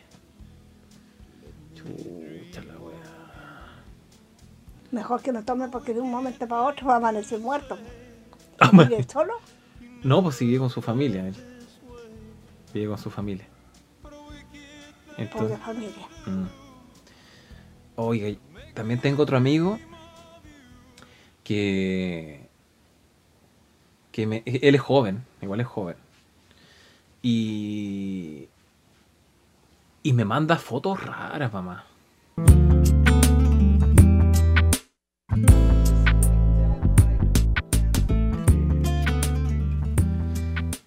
Chucha 1.74 2.62
la 2.64 2.76
wea. 2.78 2.97
Mejor 4.90 5.20
que 5.22 5.32
no 5.32 5.44
tome 5.44 5.68
porque 5.68 5.92
de 5.92 6.00
un 6.00 6.10
momento 6.10 6.46
para 6.48 6.62
otro 6.62 6.86
va 6.86 6.94
a 6.94 6.96
amanecer 6.96 7.38
muerto. 7.40 7.76
Ah. 8.58 8.70
¿Vive 8.72 9.04
solo? 9.04 9.34
No, 10.02 10.22
pues 10.22 10.36
sí, 10.36 10.46
vive 10.46 10.58
con 10.60 10.70
su 10.70 10.80
familia. 10.80 11.26
Él. 11.26 11.36
Vive 12.72 12.88
con 12.88 12.98
su 12.98 13.10
familia. 13.10 13.46
Pobre 14.02 14.18
Entonces, 15.18 15.58
familia. 15.58 16.08
mm. 16.26 16.46
Oiga, 17.96 18.38
también 18.74 19.00
tengo 19.00 19.22
otro 19.24 19.36
amigo 19.36 19.78
que. 21.42 22.48
que 24.12 24.26
me, 24.26 24.42
él 24.46 24.74
es 24.74 24.80
joven, 24.80 25.24
igual 25.42 25.60
es 25.60 25.66
joven. 25.66 25.96
Y. 27.22 28.48
y 30.04 30.12
me 30.12 30.24
manda 30.24 30.56
fotos 30.56 31.02
raras, 31.04 31.52
mamá. 31.52 31.84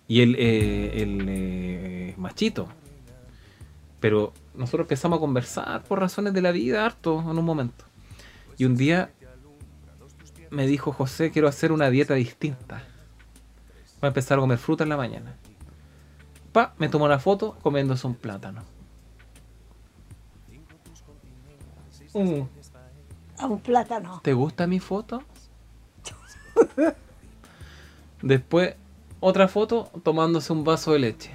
Y 0.07 0.21
él, 0.21 0.35
eh, 0.37 1.01
él, 1.01 1.25
eh, 1.29 2.15
machito. 2.17 2.67
Pero 4.01 4.33
nosotros 4.53 4.81
empezamos 4.83 5.17
a 5.17 5.19
conversar 5.21 5.83
por 5.83 5.99
razones 5.99 6.33
de 6.33 6.41
la 6.41 6.51
vida 6.51 6.85
harto 6.85 7.21
en 7.21 7.37
un 7.37 7.45
momento. 7.45 7.85
Y 8.57 8.65
un 8.65 8.75
día 8.75 9.11
me 10.49 10.67
dijo 10.67 10.91
José, 10.91 11.31
quiero 11.31 11.47
hacer 11.47 11.71
una 11.71 11.89
dieta 11.89 12.13
distinta. 12.15 12.83
Voy 14.01 14.07
a 14.07 14.09
empezar 14.09 14.37
a 14.37 14.41
comer 14.41 14.57
fruta 14.57 14.83
en 14.83 14.89
la 14.89 14.97
mañana. 14.97 15.37
Pa, 16.51 16.73
me 16.77 16.89
tomó 16.89 17.05
una 17.05 17.19
foto 17.19 17.57
comiéndose 17.61 18.05
un 18.05 18.15
plátano. 18.15 18.63
Mm, 22.13 22.41
A 23.41 23.47
un 23.47 23.59
plátano. 23.59 24.21
¿Te 24.23 24.33
gusta 24.33 24.67
mi 24.67 24.79
foto? 24.79 25.23
Después, 28.21 28.75
otra 29.19 29.47
foto 29.47 29.89
tomándose 30.03 30.53
un 30.53 30.63
vaso 30.63 30.93
de 30.93 30.99
leche. 30.99 31.31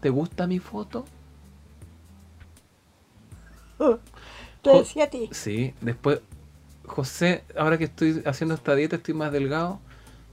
¿Te 0.00 0.10
gusta 0.10 0.46
mi 0.46 0.58
foto? 0.58 1.04
Te 4.62 4.70
decía 4.70 5.04
a 5.04 5.06
ti. 5.08 5.28
Sí, 5.32 5.74
después, 5.80 6.20
José, 6.86 7.44
ahora 7.56 7.78
que 7.78 7.84
estoy 7.84 8.22
haciendo 8.26 8.54
esta 8.54 8.74
dieta, 8.74 8.96
estoy 8.96 9.14
más 9.14 9.32
delgado. 9.32 9.80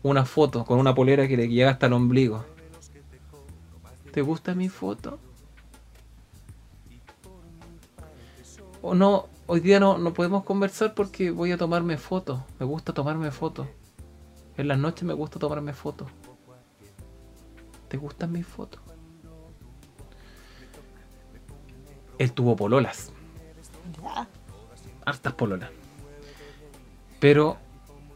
Una 0.03 0.25
foto 0.25 0.65
con 0.65 0.79
una 0.79 0.93
polera 0.93 1.27
que 1.27 1.37
le 1.37 1.47
llega 1.47 1.71
hasta 1.71 1.87
el 1.87 1.93
ombligo. 1.93 2.45
¿Te 4.11 4.21
gusta 4.21 4.55
mi 4.55 4.69
foto? 4.69 5.19
O 8.81 8.95
no, 8.95 9.27
hoy 9.49 9.59
día 9.59 9.81
no, 9.81 9.97
no 9.97 10.13
podemos 10.13 10.45
conversar 10.45 10.93
porque 10.93 11.31
voy 11.31 11.51
a 11.51 11.57
tomarme 11.57 11.97
fotos. 11.97 12.39
Me 12.59 12.65
gusta 12.65 12.93
tomarme 12.93 13.31
fotos. 13.31 13.67
En 14.55 14.69
las 14.69 14.77
noches 14.77 15.03
me 15.03 15.13
gusta 15.13 15.39
tomarme 15.39 15.73
fotos. 15.73 16.07
¿Te 17.89 17.97
gustan 17.97 18.31
mis 18.31 18.45
fotos? 18.45 18.81
Él 22.17 22.31
tuvo 22.31 22.55
pololas 22.55 23.11
hartas 25.09 25.33
pololas. 25.33 25.69
Pero 27.19 27.57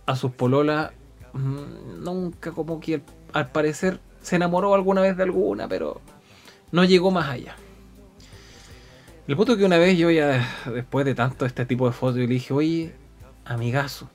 a 0.06 0.16
sus 0.16 0.32
pololas 0.32 0.92
mm, 1.34 2.04
nunca 2.04 2.52
como 2.52 2.80
que 2.80 3.02
al 3.34 3.52
parecer 3.52 4.00
se 4.22 4.38
enamoró 4.38 4.74
alguna 4.74 5.02
vez 5.02 5.18
de 5.18 5.24
alguna, 5.24 5.68
pero 5.68 6.00
no 6.72 6.84
llegó 6.84 7.12
más 7.12 7.30
allá. 7.30 7.56
El 9.28 9.38
punto 9.38 9.54
es 9.54 9.58
que 9.58 9.66
una 9.66 9.78
vez 9.78 9.98
yo 9.98 10.12
ya, 10.12 10.46
después 10.66 11.06
de 11.06 11.16
tanto 11.16 11.46
este 11.46 11.66
tipo 11.66 11.86
de 11.88 11.94
fotos, 11.94 12.16
yo 12.16 12.22
le 12.22 12.28
dije, 12.28 12.54
oye, 12.54 12.94
amigazo, 13.46 14.10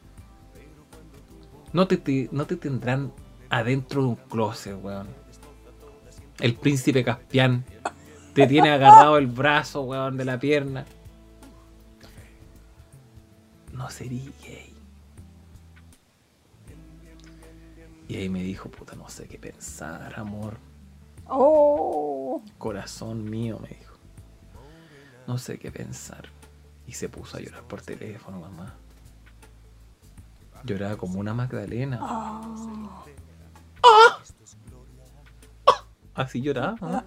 no 1.72 1.86
te, 1.88 1.96
te- 1.96 2.28
no 2.30 2.46
te 2.46 2.56
tendrán 2.56 3.12
adentro 3.48 4.02
de 4.02 4.08
un 4.08 4.16
closet, 4.16 4.76
weón. 4.82 5.08
El 6.40 6.54
príncipe 6.54 7.02
Caspián 7.04 7.64
te 8.34 8.46
tiene 8.46 8.70
agarrado 8.70 9.16
el 9.16 9.26
brazo, 9.26 9.82
weón, 9.82 10.16
de 10.16 10.24
la 10.24 10.38
pierna 10.38 10.84
no 13.72 13.88
sería 13.90 14.28
gay. 14.42 14.74
Y 18.08 18.16
ahí 18.16 18.28
me 18.28 18.42
dijo, 18.42 18.68
puta, 18.70 18.96
no 18.96 19.08
sé 19.08 19.28
qué 19.28 19.38
pensar, 19.38 20.18
amor. 20.18 20.56
Oh, 21.26 22.42
Corazón 22.58 23.22
mío, 23.24 23.58
me 23.62 23.68
dijo. 23.68 23.87
No 25.28 25.36
sé 25.38 25.58
qué 25.58 25.70
pensar. 25.70 26.28
Y 26.86 26.92
se 26.92 27.08
puso 27.10 27.36
a 27.36 27.40
llorar 27.40 27.62
por 27.64 27.82
teléfono, 27.82 28.40
mamá. 28.40 28.74
Lloraba 30.64 30.96
como 30.96 31.20
una 31.20 31.34
Magdalena. 31.34 31.98
oh. 32.02 33.04
Así 36.14 36.40
lloraba. 36.42 37.04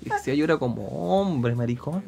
Y 0.00 0.08
decía 0.10 0.34
llora 0.34 0.56
como 0.58 0.88
hombre, 0.88 1.54
maricón. 1.54 2.02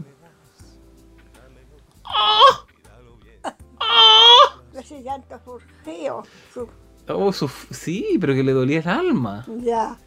ese 4.75 5.03
llanto 5.03 5.39
surgido. 5.45 6.23
Su, 6.55 6.69
Oh, 7.09 7.33
su- 7.33 7.49
sí, 7.71 8.17
pero 8.21 8.35
que 8.35 8.43
le 8.43 8.53
dolía 8.53 8.79
el 8.81 8.89
alma. 8.89 9.45
ya. 9.59 9.99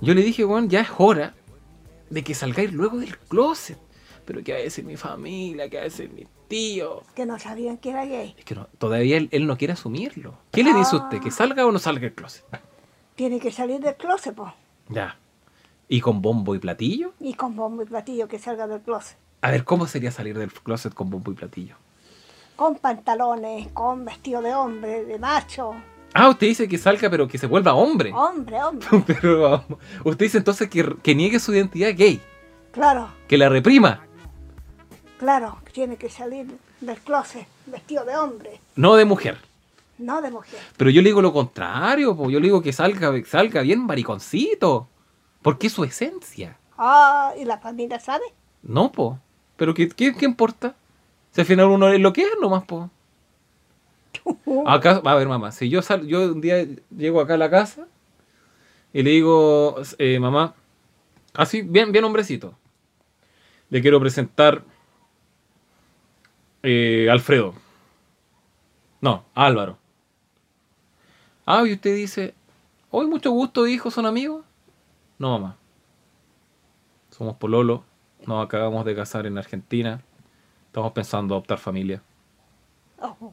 Yo 0.00 0.14
le 0.14 0.22
dije, 0.22 0.44
bueno, 0.44 0.66
ya 0.68 0.80
es 0.80 0.88
hora 0.96 1.34
de 2.08 2.22
que 2.24 2.34
salgáis 2.34 2.72
luego 2.72 2.98
del 2.98 3.18
closet. 3.18 3.78
Pero 4.28 4.44
¿qué 4.44 4.52
va 4.52 4.58
a 4.58 4.62
decir 4.62 4.84
mi 4.84 4.98
familia? 4.98 5.70
¿Qué 5.70 5.76
va 5.78 5.80
a 5.80 5.84
decir 5.84 6.10
mi 6.12 6.26
tío? 6.48 7.02
Que 7.16 7.24
no 7.24 7.38
sabían 7.38 7.78
que 7.78 7.88
era 7.88 8.04
gay. 8.04 8.34
Es 8.36 8.44
que 8.44 8.54
no- 8.54 8.68
todavía 8.76 9.16
él, 9.16 9.30
él 9.32 9.46
no 9.46 9.56
quiere 9.56 9.72
asumirlo. 9.72 10.34
¿Qué 10.52 10.62
le 10.62 10.74
dice 10.74 10.96
usted? 10.96 11.18
¿Que 11.18 11.30
salga 11.30 11.64
o 11.64 11.72
no 11.72 11.78
salga 11.78 12.02
del 12.02 12.12
closet? 12.12 12.44
Tiene 13.14 13.40
que 13.40 13.50
salir 13.50 13.80
del 13.80 13.94
closet, 13.96 14.34
pues. 14.34 14.52
Ya. 14.90 15.16
¿Y 15.88 16.02
con 16.02 16.20
bombo 16.20 16.54
y 16.54 16.58
platillo? 16.58 17.14
Y 17.20 17.32
con 17.32 17.56
bombo 17.56 17.80
y 17.82 17.86
platillo 17.86 18.28
que 18.28 18.38
salga 18.38 18.66
del 18.66 18.82
closet. 18.82 19.16
A 19.40 19.50
ver, 19.50 19.64
¿cómo 19.64 19.86
sería 19.86 20.10
salir 20.10 20.36
del 20.38 20.52
closet 20.52 20.92
con 20.92 21.08
bombo 21.08 21.32
y 21.32 21.34
platillo? 21.34 21.76
Con 22.54 22.76
pantalones, 22.76 23.68
con 23.72 24.04
vestido 24.04 24.42
de 24.42 24.54
hombre, 24.54 25.06
de 25.06 25.18
macho. 25.18 25.72
Ah, 26.12 26.28
usted 26.28 26.48
dice 26.48 26.68
que 26.68 26.76
salga, 26.76 27.08
pero 27.08 27.26
que 27.28 27.38
se 27.38 27.46
vuelva 27.46 27.72
hombre. 27.72 28.12
Hombre, 28.12 28.62
hombre. 28.62 28.86
Pero 29.06 29.40
vamos, 29.40 29.78
usted 30.04 30.26
dice 30.26 30.36
entonces 30.38 30.68
que, 30.68 30.96
que 31.02 31.14
niegue 31.14 31.38
su 31.40 31.54
identidad 31.54 31.94
gay, 31.96 32.20
Claro, 32.72 33.08
que 33.26 33.38
la 33.38 33.48
reprima, 33.48 34.06
claro. 35.18 35.58
Tiene 35.72 35.96
que 35.96 36.08
salir 36.08 36.46
del 36.80 36.98
closet 36.98 37.46
vestido 37.66 38.04
de 38.04 38.16
hombre, 38.16 38.60
no 38.76 38.94
de 38.96 39.04
mujer. 39.04 39.38
no 39.98 40.22
de 40.22 40.30
mujer. 40.30 40.60
Pero 40.76 40.90
yo 40.90 41.02
le 41.02 41.08
digo 41.08 41.20
lo 41.20 41.32
contrario, 41.32 42.16
po. 42.16 42.30
yo 42.30 42.40
le 42.40 42.46
digo 42.46 42.62
que 42.62 42.72
salga, 42.72 43.12
salga 43.26 43.62
bien 43.62 43.84
mariconcito, 43.84 44.88
porque 45.42 45.66
es 45.66 45.72
su 45.72 45.84
esencia. 45.84 46.56
Ah, 46.76 47.32
¿y 47.38 47.44
la 47.44 47.58
familia 47.58 47.98
sabe? 48.00 48.24
No, 48.62 48.92
po. 48.92 49.18
Pero 49.56 49.74
¿qué, 49.74 49.88
qué, 49.88 50.14
qué 50.14 50.24
importa? 50.24 50.74
Si 51.32 51.40
al 51.40 51.46
final 51.46 51.66
uno 51.66 51.88
es 51.88 52.00
lo 52.00 52.12
que 52.12 52.22
es 52.22 52.30
nomás, 52.40 52.64
po. 52.64 52.90
Acá, 54.66 55.00
a 55.04 55.14
ver, 55.14 55.28
mamá, 55.28 55.52
si 55.52 55.68
yo 55.68 55.82
sal, 55.82 56.06
yo 56.06 56.32
un 56.32 56.40
día 56.40 56.66
llego 56.96 57.20
acá 57.20 57.34
a 57.34 57.38
la 57.38 57.50
casa 57.50 57.86
y 58.92 59.02
le 59.02 59.10
digo, 59.10 59.76
eh, 59.98 60.18
mamá, 60.18 60.54
así, 61.34 61.62
bien, 61.62 61.92
bien 61.92 62.04
hombrecito, 62.04 62.54
le 63.70 63.80
quiero 63.80 64.00
presentar 64.00 64.62
eh, 66.62 67.08
Alfredo. 67.10 67.54
No, 69.00 69.24
Álvaro. 69.34 69.78
Ah, 71.46 71.62
y 71.66 71.72
usted 71.72 71.94
dice, 71.94 72.34
hoy 72.90 73.06
mucho 73.06 73.30
gusto, 73.30 73.66
hijo, 73.66 73.90
¿son 73.90 74.06
amigos? 74.06 74.44
No, 75.18 75.38
mamá. 75.38 75.56
Somos 77.10 77.36
pololo, 77.36 77.84
nos 78.26 78.44
acabamos 78.44 78.84
de 78.84 78.94
casar 78.94 79.26
en 79.26 79.38
Argentina, 79.38 80.02
estamos 80.66 80.92
pensando 80.92 81.34
adoptar 81.34 81.58
familia. 81.58 82.02
Oh, 83.00 83.32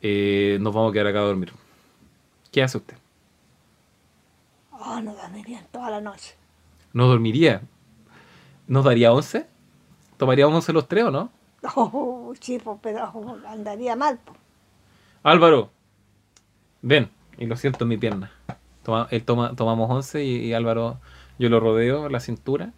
Eh, 0.00 0.58
nos 0.60 0.74
vamos 0.74 0.90
a 0.90 0.92
quedar 0.92 1.06
acá 1.08 1.20
a 1.20 1.22
dormir. 1.22 1.52
¿Qué 2.50 2.62
hace 2.62 2.78
usted? 2.78 2.96
oh, 4.72 5.00
no 5.00 5.14
dormirían 5.14 5.64
toda 5.70 5.90
la 5.90 6.00
noche. 6.00 6.34
¿No 6.92 7.06
dormiría? 7.06 7.62
¿Nos 8.66 8.84
daría 8.84 9.12
once? 9.12 9.46
¿Tomaríamos 10.18 10.56
once 10.56 10.72
los 10.72 10.86
tres 10.88 11.04
o 11.04 11.10
no? 11.10 11.30
Oh, 11.76 12.32
sí, 12.40 12.58
pues, 12.58 12.78
pero 12.82 13.10
oh, 13.14 13.36
andaría 13.46 13.96
mal. 13.96 14.18
pues. 14.24 14.38
Álvaro, 15.22 15.70
ven. 16.82 17.08
Y 17.38 17.46
lo 17.46 17.56
siento 17.56 17.84
en 17.84 17.88
mi 17.88 17.96
pierna. 17.96 18.30
Toma- 18.82 19.08
él 19.10 19.24
toma, 19.24 19.54
tomamos 19.54 19.90
once 19.90 20.24
y, 20.24 20.36
y 20.46 20.52
Álvaro, 20.54 20.98
yo 21.38 21.48
lo 21.48 21.60
rodeo 21.60 22.08
la 22.08 22.20
cintura 22.20 22.72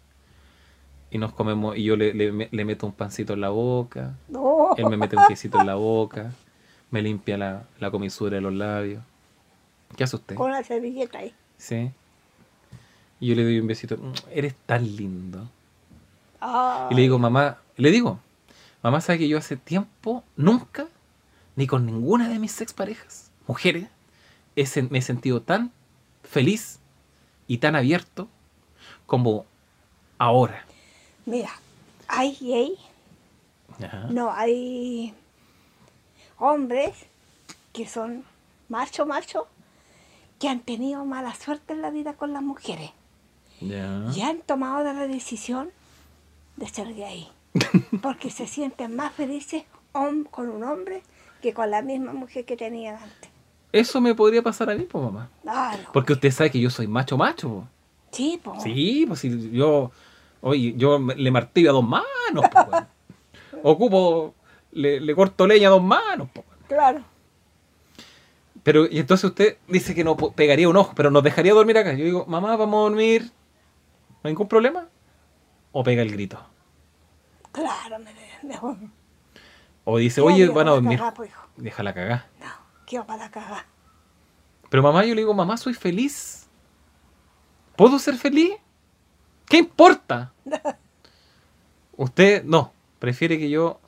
y 1.11 1.17
nos 1.17 1.33
comemos. 1.33 1.75
Y 1.77 1.83
yo 1.83 1.95
le, 1.97 2.13
le 2.13 2.31
me- 2.31 2.49
le 2.51 2.65
meto 2.65 2.85
un 2.85 2.93
pancito 2.93 3.33
en 3.33 3.41
la 3.41 3.49
boca. 3.49 4.13
No, 4.29 4.75
Él 4.77 4.85
me 4.87 4.97
mete 4.97 5.17
un 5.17 5.25
quesito 5.27 5.59
en 5.59 5.67
la 5.67 5.75
boca. 5.75 6.31
Me 6.91 7.01
limpia 7.01 7.37
la, 7.37 7.63
la 7.79 7.91
comisura 7.91 8.35
de 8.35 8.41
los 8.41 8.53
labios. 8.53 9.03
¿Qué 9.97 10.03
hace 10.03 10.15
usted? 10.15 10.35
con 10.35 10.49
una 10.51 10.63
servilleta 10.63 11.19
ahí. 11.19 11.33
Sí. 11.57 11.91
Y 13.19 13.27
yo 13.27 13.35
le 13.35 13.43
doy 13.43 13.59
un 13.59 13.67
besito. 13.67 13.97
"Mm, 13.97 14.13
Eres 14.31 14.55
tan 14.65 14.83
lindo. 14.95 15.49
Ah, 16.41 16.87
Y 16.91 16.95
le 16.95 17.01
digo, 17.01 17.17
mamá, 17.17 17.57
le 17.77 17.91
digo, 17.91 18.19
mamá 18.85 19.01
sabe 19.01 19.17
que 19.17 19.27
yo 19.27 19.39
hace 19.39 19.57
tiempo, 19.57 20.23
nunca, 20.35 20.85
ni 21.55 21.65
con 21.65 21.87
ninguna 21.87 22.29
de 22.29 22.37
mis 22.37 22.61
exparejas, 22.61 23.31
mujeres, 23.47 23.87
me 24.55 24.99
he 24.99 25.01
sentido 25.01 25.41
tan 25.41 25.71
feliz 26.23 26.79
y 27.47 27.57
tan 27.57 27.75
abierto 27.75 28.27
como 29.07 29.47
ahora. 30.19 30.63
Mira, 31.25 31.49
hay 32.07 32.37
gay, 32.39 32.77
Ajá. 33.83 34.05
no, 34.11 34.31
hay 34.31 35.15
hombres 36.37 36.93
que 37.73 37.87
son 37.87 38.23
macho, 38.69 39.07
macho, 39.07 39.47
que 40.37 40.47
han 40.47 40.59
tenido 40.59 41.05
mala 41.05 41.33
suerte 41.33 41.73
en 41.73 41.81
la 41.81 41.89
vida 41.89 42.13
con 42.13 42.33
las 42.33 42.43
mujeres 42.43 42.91
Ya. 43.61 44.05
y 44.15 44.21
han 44.21 44.41
tomado 44.41 44.83
la 44.83 45.07
decisión 45.07 45.71
de 46.57 46.67
ser 46.69 46.93
gay. 46.93 47.27
Porque 48.01 48.29
se 48.29 48.47
sienten 48.47 48.95
más 48.95 49.13
felices 49.13 49.63
con 49.91 50.49
un 50.49 50.63
hombre 50.63 51.01
que 51.41 51.53
con 51.53 51.71
la 51.71 51.81
misma 51.81 52.13
mujer 52.13 52.45
que 52.45 52.57
tenían 52.57 52.95
antes. 52.95 53.29
Eso 53.71 53.99
me 54.01 54.15
podría 54.15 54.41
pasar 54.41 54.69
a 54.69 54.75
mí, 54.75 54.83
pues 54.83 55.03
mamá. 55.03 55.29
Ah, 55.45 55.75
no. 55.83 55.91
Porque 55.91 56.13
usted 56.13 56.31
sabe 56.31 56.49
que 56.51 56.59
yo 56.59 56.69
soy 56.69 56.87
macho 56.87 57.17
macho. 57.17 57.49
po. 57.49 57.67
Sí, 58.11 58.39
pues. 58.43 58.63
Sí, 58.63 59.05
pues 59.07 59.19
si 59.19 59.51
yo, 59.51 59.91
oye, 60.41 60.73
yo 60.77 60.97
le 60.97 61.31
martillo 61.31 61.69
a 61.69 61.73
dos 61.73 61.87
manos, 61.87 62.49
po. 62.51 62.87
Ocupo, 63.63 64.33
le, 64.71 64.99
le 64.99 65.15
corto 65.15 65.45
leña 65.45 65.67
a 65.67 65.71
dos 65.71 65.83
manos, 65.83 66.29
po. 66.29 66.43
Claro. 66.67 67.03
Pero, 68.63 68.87
y 68.89 68.99
entonces 68.99 69.25
usted 69.29 69.57
dice 69.67 69.93
que 69.93 70.03
no 70.03 70.15
pegaría 70.15 70.67
un 70.69 70.77
ojo, 70.77 70.93
pero 70.95 71.11
nos 71.11 71.21
dejaría 71.23 71.53
dormir 71.53 71.77
acá. 71.77 71.93
Yo 71.93 72.05
digo, 72.05 72.25
mamá, 72.27 72.55
vamos 72.55 72.79
a 72.79 72.89
dormir. 72.89 73.23
¿No 73.23 74.19
hay 74.23 74.31
ningún 74.31 74.47
problema? 74.47 74.87
O 75.71 75.83
pega 75.83 76.01
el 76.01 76.11
grito. 76.11 76.39
Claro, 77.55 77.99
me, 77.99 78.13
mejor. 78.43 78.75
O 79.85 79.97
dice, 79.97 80.19
oye, 80.19 80.49
van 80.49 80.67
a 80.67 80.71
dormir. 80.71 80.97
cagar, 80.97 81.13
pues, 81.13 81.29
hijo. 81.29 81.47
Déjala 81.55 81.93
cagar. 81.93 82.25
No, 82.41 82.47
quiero 82.85 83.07
para 83.07 83.31
cagar. 83.31 83.65
Pero 84.69 84.83
mamá, 84.83 85.05
yo 85.05 85.15
le 85.15 85.21
digo, 85.21 85.33
mamá, 85.33 85.55
soy 85.55 85.73
feliz. 85.73 86.49
¿Puedo 87.77 87.97
ser 87.97 88.15
feliz? 88.15 88.51
¿Qué 89.47 89.57
importa? 89.57 90.33
Usted 91.95 92.43
no, 92.43 92.73
prefiere 92.99 93.39
que 93.39 93.49
yo 93.49 93.79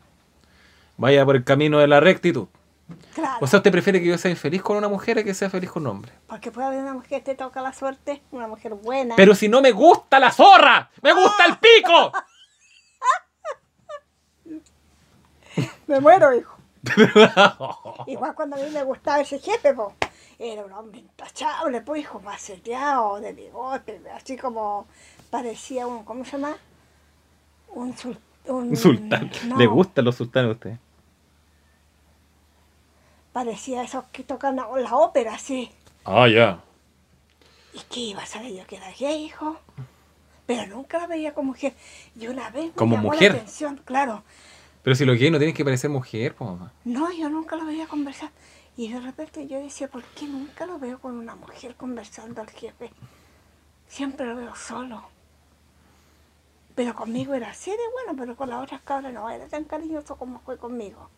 vaya 0.95 1.25
por 1.25 1.35
el 1.35 1.43
camino 1.43 1.79
de 1.79 1.87
la 1.87 1.99
rectitud. 1.99 2.47
Claro. 3.13 3.39
O 3.41 3.47
sea, 3.47 3.57
usted 3.57 3.71
prefiere 3.71 3.99
que 3.99 4.07
yo 4.07 4.17
sea 4.17 4.31
infeliz 4.31 4.61
con 4.61 4.77
una 4.77 4.87
mujer 4.87 5.19
a 5.19 5.23
que 5.25 5.33
sea 5.33 5.49
feliz 5.49 5.69
con 5.71 5.83
un 5.83 5.87
hombre. 5.87 6.13
Porque 6.25 6.51
puede 6.51 6.67
haber 6.67 6.79
una 6.79 6.93
mujer 6.93 7.09
que 7.09 7.19
te 7.19 7.35
toca 7.35 7.61
la 7.61 7.73
suerte, 7.73 8.21
una 8.31 8.47
mujer 8.47 8.75
buena. 8.75 9.17
Pero 9.17 9.35
si 9.35 9.49
no 9.49 9.61
me 9.61 9.73
gusta 9.73 10.19
la 10.19 10.31
zorra, 10.31 10.89
me 11.01 11.11
gusta 11.11 11.45
el 11.47 11.57
pico. 11.57 12.13
Me 15.87 15.99
muero, 15.99 16.33
hijo. 16.35 16.57
Igual 18.05 18.35
cuando 18.35 18.55
a 18.55 18.59
mí 18.59 18.69
me 18.71 18.83
gustaba 18.83 19.21
ese 19.21 19.39
jefe, 19.39 19.73
po. 19.73 19.93
Era 20.39 20.63
un 20.65 20.71
hombre 20.73 20.99
intachable, 20.99 21.81
pues, 21.81 22.01
hijo, 22.01 22.19
maceteado, 22.19 23.19
de 23.19 23.33
bigote, 23.33 24.01
así 24.15 24.37
como 24.37 24.87
parecía 25.29 25.87
un, 25.87 26.03
¿cómo 26.03 26.23
se 26.25 26.33
llama? 26.33 26.57
Un, 27.69 27.93
sul- 27.95 28.19
un, 28.47 28.69
Un 28.69 28.75
sultán. 28.75 29.29
no, 29.43 29.57
¿Le 29.57 29.67
gustan 29.67 30.05
los 30.05 30.15
sultanes 30.15 30.49
a 30.49 30.53
usted? 30.53 30.77
Parecía 33.31 33.83
esos 33.83 34.03
que 34.11 34.23
tocan 34.23 34.55
la, 34.57 34.67
la 34.77 34.95
ópera, 34.95 35.37
sí. 35.37 35.71
Ah, 36.05 36.27
ya. 36.27 36.59
¿Y 37.73 37.79
qué 37.89 37.99
iba 38.01 38.23
a 38.23 38.25
saber 38.25 38.53
yo 38.53 38.65
que 38.65 38.77
era 38.77 38.91
gay, 38.91 39.23
hijo? 39.25 39.57
Pero 40.45 40.67
nunca 40.67 40.99
la 40.99 41.07
veía 41.07 41.33
como 41.33 41.49
mujer. 41.49 41.75
Y 42.15 42.27
una 42.27 42.49
vez 42.49 42.65
me 42.67 42.71
¿Como 42.73 42.95
llamó 42.95 43.11
mujer? 43.11 43.31
la 43.33 43.39
atención, 43.39 43.81
claro. 43.85 44.23
Pero 44.87 44.95
si 44.95 45.03
lo 45.03 45.15
gay 45.15 45.29
no 45.29 45.37
tienen 45.37 45.53
que 45.53 45.65
parecer 45.65 45.89
mujer, 45.89 46.33
pues 46.33 46.49
mamá. 46.49 46.71
No, 46.85 47.11
yo 47.11 47.27
nunca 47.27 47.57
lo 47.57 47.65
veía 47.65 47.87
conversar. 47.87 48.31
Y 48.77 48.89
de 48.89 49.01
repente 49.01 49.45
yo 49.45 49.59
decía, 49.61 49.89
¿por 49.89 50.01
qué 50.01 50.27
nunca 50.27 50.65
lo 50.65 50.79
veo 50.79 50.97
con 50.99 51.17
una 51.17 51.35
mujer 51.35 51.75
conversando 51.75 52.39
al 52.39 52.49
jefe? 52.49 52.93
Siempre 53.89 54.25
lo 54.25 54.37
veo 54.37 54.55
solo. 54.55 55.03
Pero 56.73 56.95
conmigo 56.95 57.33
era 57.33 57.49
así 57.49 57.69
de 57.69 57.77
bueno, 57.91 58.17
pero 58.17 58.37
con 58.37 58.49
las 58.49 58.63
otras 58.63 58.79
cabras 58.79 59.11
no 59.11 59.29
era 59.29 59.45
tan 59.47 59.65
cariñoso 59.65 60.15
como 60.15 60.39
fue 60.39 60.57
conmigo. 60.57 61.09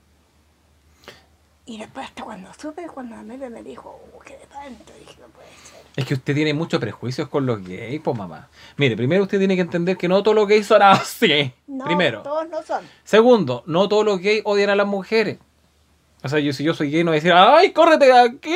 Y 1.70 1.78
después 1.78 2.08
hasta 2.08 2.24
cuando 2.24 2.50
supe, 2.60 2.88
cuando 2.88 3.16
la 3.16 3.22
media 3.22 3.48
me 3.48 3.62
dijo, 3.62 4.02
oh, 4.16 4.20
qué 4.22 4.38
de 4.38 4.46
tanto, 4.48 4.92
dije, 5.00 5.16
no 5.22 5.28
puede 5.28 5.48
ser. 5.50 5.80
Es 5.96 6.04
que 6.06 6.16
usted 6.16 6.34
tiene 6.34 6.52
muchos 6.56 6.80
prejuicios 6.80 7.30
con 7.30 7.46
los 7.46 7.62
gays, 7.64 8.02
pues 8.02 8.18
mamá. 8.18 8.48
Mire, 8.78 8.96
primero 8.98 9.22
usted 9.22 9.38
tiene 9.38 9.56
que 9.56 9.62
entender 9.62 9.96
que 9.96 10.08
no 10.08 10.24
todos 10.24 10.34
los 10.34 10.48
gays 10.48 10.66
son 10.66 10.82
así. 10.82 11.54
No, 11.68 11.86
primero. 11.86 12.24
todos 12.24 12.50
no 12.50 12.64
son. 12.64 12.84
Segundo, 13.04 13.62
no 13.68 13.88
todos 13.88 14.04
los 14.04 14.20
gays 14.20 14.42
odian 14.46 14.72
a 14.72 14.76
las 14.76 14.88
mujeres. 14.88 15.38
O 16.24 16.28
sea, 16.28 16.40
yo 16.40 16.54
si 16.54 16.64
yo 16.64 16.74
soy 16.74 16.90
gay 16.90 17.04
no 17.04 17.12
voy 17.12 17.18
a 17.20 17.22
decir, 17.22 17.34
¡ay, 17.36 17.72
córrete 17.72 18.06
de 18.08 18.20
aquí! 18.20 18.56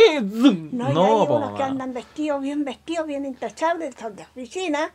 No, 0.72 0.90
No, 0.92 1.22
hay 1.22 1.28
po, 1.28 1.36
unos 1.36 1.50
que 1.52 1.60
mamá. 1.60 1.66
andan 1.68 1.94
vestidos, 1.94 2.42
bien 2.42 2.66
vestidos, 2.66 3.06
bien 3.06 3.26
intachables, 3.26 3.94
son 3.94 4.16
de 4.16 4.24
oficina 4.24 4.92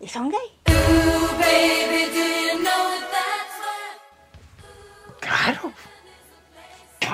y 0.00 0.08
son 0.08 0.28
gay. 0.28 0.38
Ooh, 0.74 1.38
baby, 1.38 2.04
do 2.10 2.18
you 2.18 2.58
know 2.58 2.98
that's 3.12 3.58
what? 3.62 5.20
Claro. 5.20 5.72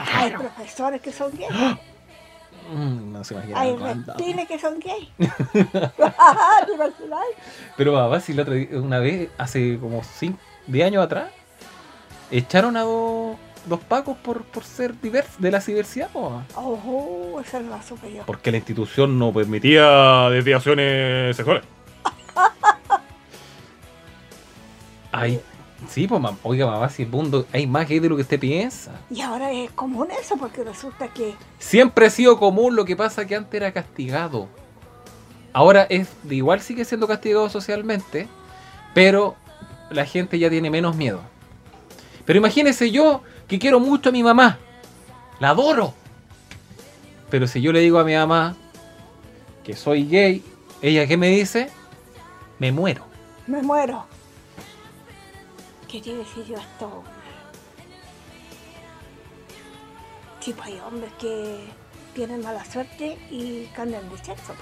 Hay 0.06 0.32
profesores 0.32 1.00
que 1.00 1.12
son 1.12 1.32
gays. 1.36 1.78
Mm, 2.70 3.12
no 3.12 3.24
se 3.24 3.34
imagina. 3.34 3.60
Hay 3.60 3.74
cuánto. 3.76 4.12
reptiles 4.12 4.46
que 4.46 4.58
son 4.58 4.78
gay. 4.78 5.12
¿Te 5.16 6.72
imaginas? 6.74 7.20
Pero 7.76 7.92
mamá, 7.92 8.20
si 8.20 8.34
la 8.34 8.42
otra 8.42 8.54
una 8.72 8.98
vez, 8.98 9.30
hace 9.38 9.78
como 9.78 10.02
5, 10.02 10.38
10 10.66 10.86
años 10.86 11.04
atrás, 11.04 11.30
echaron 12.30 12.76
a 12.76 12.82
dos, 12.82 13.36
dos 13.66 13.80
pacos 13.80 14.16
por, 14.18 14.42
por 14.44 14.64
ser 14.64 15.00
divers, 15.00 15.40
de 15.40 15.50
la 15.50 15.60
diversidad, 15.60 16.10
po, 16.10 16.30
mamá. 16.30 16.46
Oh, 16.56 17.40
esa 17.44 17.60
no 17.60 17.70
la 17.70 17.82
supe 17.82 18.12
yo. 18.12 18.24
Porque 18.26 18.50
la 18.50 18.58
institución 18.58 19.18
no 19.18 19.32
permitía 19.32 20.28
desviaciones 20.30 21.36
sexuales. 21.36 21.64
Ay, 25.12 25.40
sí, 25.88 26.06
pues. 26.06 26.22
Oiga, 26.42 26.66
mamá, 26.66 26.88
si 26.88 27.02
el 27.02 27.08
mundo 27.08 27.46
hay 27.52 27.66
más 27.66 27.88
gay 27.88 27.98
de 27.98 28.08
lo 28.08 28.16
que 28.16 28.22
usted 28.22 28.38
piensa. 28.38 28.92
Y 29.10 29.20
ahora 29.20 29.50
es 29.52 29.70
común 29.72 30.08
eso 30.20 30.36
porque 30.36 30.62
resulta 30.62 31.08
que 31.08 31.34
Siempre 31.58 32.06
ha 32.06 32.10
sido 32.10 32.38
común, 32.38 32.76
lo 32.76 32.84
que 32.84 32.96
pasa 32.96 33.26
que 33.26 33.34
antes 33.34 33.54
era 33.54 33.72
castigado. 33.72 34.48
Ahora 35.52 35.86
es 35.88 36.08
igual 36.30 36.60
sigue 36.60 36.84
siendo 36.84 37.08
castigado 37.08 37.48
socialmente, 37.48 38.28
pero 38.94 39.34
la 39.90 40.04
gente 40.04 40.38
ya 40.38 40.50
tiene 40.50 40.70
menos 40.70 40.94
miedo. 40.96 41.20
Pero 42.24 42.38
imagínese 42.38 42.90
yo 42.90 43.22
que 43.48 43.58
quiero 43.58 43.80
mucho 43.80 44.10
a 44.10 44.12
mi 44.12 44.22
mamá. 44.22 44.58
La 45.40 45.50
adoro. 45.50 45.94
Pero 47.30 47.46
si 47.46 47.60
yo 47.60 47.72
le 47.72 47.80
digo 47.80 47.98
a 47.98 48.04
mi 48.04 48.14
mamá 48.14 48.54
que 49.64 49.74
soy 49.74 50.06
gay, 50.06 50.44
ella 50.82 51.06
qué 51.06 51.16
me 51.16 51.28
dice? 51.28 51.70
Me 52.58 52.72
muero. 52.72 53.04
me 53.46 53.62
muero. 53.62 54.07
¿Qué 55.90 56.00
quiere 56.00 56.18
decir 56.18 56.44
yo 56.44 56.56
esto? 56.56 57.02
Sí, 60.40 60.52
pues 60.52 60.68
hay 60.68 60.80
hombres 60.80 61.10
que 61.18 61.66
tienen 62.14 62.42
mala 62.42 62.64
suerte 62.64 63.18
y 63.30 63.66
cambian 63.74 64.08
de 64.10 64.18
sexo. 64.18 64.54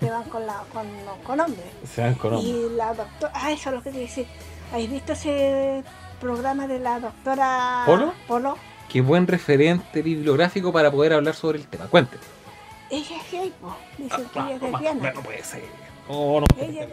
Se 0.00 0.10
van 0.10 0.24
con, 0.24 0.46
la, 0.46 0.62
con, 0.72 0.86
con 1.24 1.40
hombres. 1.40 1.66
Se 1.92 2.02
dan 2.02 2.14
con 2.14 2.34
Y 2.38 2.68
la 2.76 2.94
doctora, 2.94 3.32
ah, 3.34 3.50
eso 3.52 3.70
es 3.70 3.76
lo 3.76 3.82
que 3.82 3.90
te 3.90 3.98
decir. 3.98 4.26
¿Habéis 4.72 4.90
visto 4.90 5.12
ese 5.12 5.84
programa 6.20 6.66
de 6.66 6.78
la 6.78 6.98
doctora 7.00 7.82
¿Polo? 7.86 8.12
Polo? 8.26 8.56
Qué 8.88 9.00
buen 9.00 9.26
referente 9.26 10.02
bibliográfico 10.02 10.72
para 10.72 10.90
poder 10.90 11.12
hablar 11.14 11.34
sobre 11.34 11.58
el 11.58 11.66
tema. 11.66 11.86
Cuente. 11.86 12.16
Ella 12.90 13.16
es 13.16 13.30
gay, 13.32 13.52
po. 13.60 13.74
Dicen 13.98 14.24
que 14.32 14.38
Ah, 14.38 14.46
ella 14.50 14.56
es 14.56 14.62
no, 14.62 14.70
lesbiana. 14.70 15.12
no 15.12 15.22
puede 15.22 15.42
ser. 15.44 15.64
Oh, 16.08 16.40
no. 16.40 16.46
Ella 16.58 16.84
es, 16.84 16.90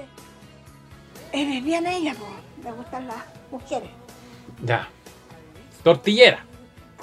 es 1.32 1.48
lesbiana 1.48 1.94
ella, 1.94 2.14
po. 2.16 2.26
Le 2.64 2.72
gustan 2.72 3.08
las 3.08 3.24
mujeres. 3.50 3.90
Ya. 4.64 4.88
Tortillera. 5.84 6.46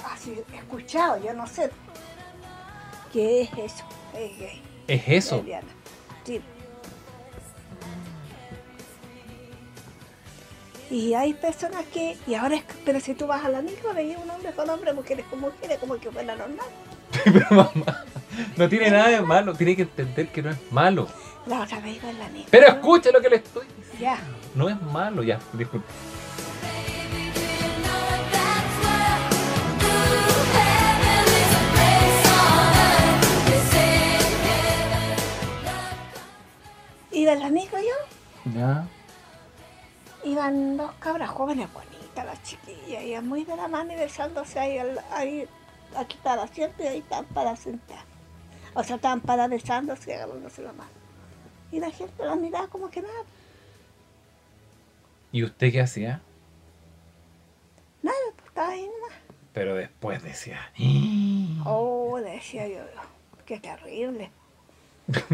Así 0.05 0.41
he 0.53 0.57
escuchado, 0.57 1.21
yo 1.23 1.33
no 1.33 1.45
sé. 1.47 1.69
¿Qué 3.11 3.41
es 3.41 3.49
eso? 3.57 3.83
Es 4.87 5.03
eso. 5.07 5.43
Sí. 6.23 6.41
Y 10.89 11.13
hay 11.13 11.33
personas 11.33 11.85
que, 11.93 12.17
y 12.25 12.33
ahora 12.33 12.55
es, 12.55 12.63
pero 12.83 12.99
si 12.99 13.13
tú 13.13 13.27
vas 13.27 13.45
a 13.45 13.49
la 13.49 13.61
micro, 13.61 13.93
veías 13.93 14.19
un 14.21 14.29
hombre 14.29 14.51
con 14.53 14.69
hombre, 14.69 14.91
mujeres 14.93 15.25
con 15.29 15.39
mujeres, 15.39 15.77
como 15.77 15.97
que 15.99 16.09
fuera 16.09 16.35
normal. 16.35 16.65
Pero 17.23 17.45
mamá, 17.49 18.05
no 18.55 18.69
tiene 18.69 18.91
nada 18.91 19.09
de 19.09 19.21
malo. 19.21 19.53
Tiene 19.55 19.75
que 19.75 19.81
entender 19.81 20.29
que 20.29 20.41
no 20.41 20.51
es 20.51 20.71
malo. 20.71 21.07
La 21.47 21.61
otra 21.61 21.79
vez 21.79 21.97
iba 21.97 22.09
en 22.09 22.19
la 22.19 22.29
micro. 22.29 22.47
Pero 22.51 22.67
escuche 22.67 23.11
lo 23.11 23.19
que 23.19 23.29
le 23.29 23.35
estoy 23.37 23.65
diciendo. 23.75 23.99
Ya. 23.99 24.19
No 24.55 24.69
es 24.69 24.81
malo, 24.81 25.23
ya. 25.23 25.39
Disculpe. 25.53 25.87
Iba 37.11 37.33
en 37.33 37.39
la 37.39 37.49
micro 37.49 37.77
yo, 37.79 38.51
Ya. 38.53 38.85
iban 40.23 40.77
dos 40.77 40.91
cabras 40.99 41.29
jóvenes, 41.31 41.67
bonitas 41.73 42.25
las 42.25 42.41
chiquillas, 42.43 43.03
iban 43.03 43.27
muy 43.27 43.43
de 43.45 43.55
la 43.55 43.67
mano 43.67 43.93
y 43.93 43.95
besándose 43.95 44.59
ahí, 44.59 44.79
ahí 45.11 45.47
aquí 45.97 46.17
para 46.23 46.47
siempre 46.47 46.85
y 46.85 46.87
ahí 46.87 46.97
están 46.99 47.25
para 47.25 47.55
sentar. 47.55 48.03
O 48.75 48.83
sea, 48.83 48.97
estaban 48.97 49.21
para 49.21 49.47
besándose 49.47 50.11
y 50.11 50.13
agarrándose 50.13 50.61
la 50.61 50.73
mano. 50.73 50.91
Y 51.71 51.79
la 51.79 51.89
gente 51.91 52.23
las 52.23 52.37
miraba 52.37 52.67
como 52.67 52.89
que 52.89 53.01
nada, 53.01 53.23
¿Y 55.31 55.43
usted 55.43 55.71
qué 55.71 55.81
hacía? 55.81 56.21
nada, 58.01 58.15
pues 58.35 58.47
estaba 58.47 58.69
ahí 58.69 58.81
nomás. 58.85 59.17
Pero 59.53 59.75
después 59.75 60.23
decía. 60.23 60.71
Oh, 61.65 62.19
decía 62.23 62.67
yo, 62.67 62.79
qué 63.45 63.59
terrible. 63.59 64.31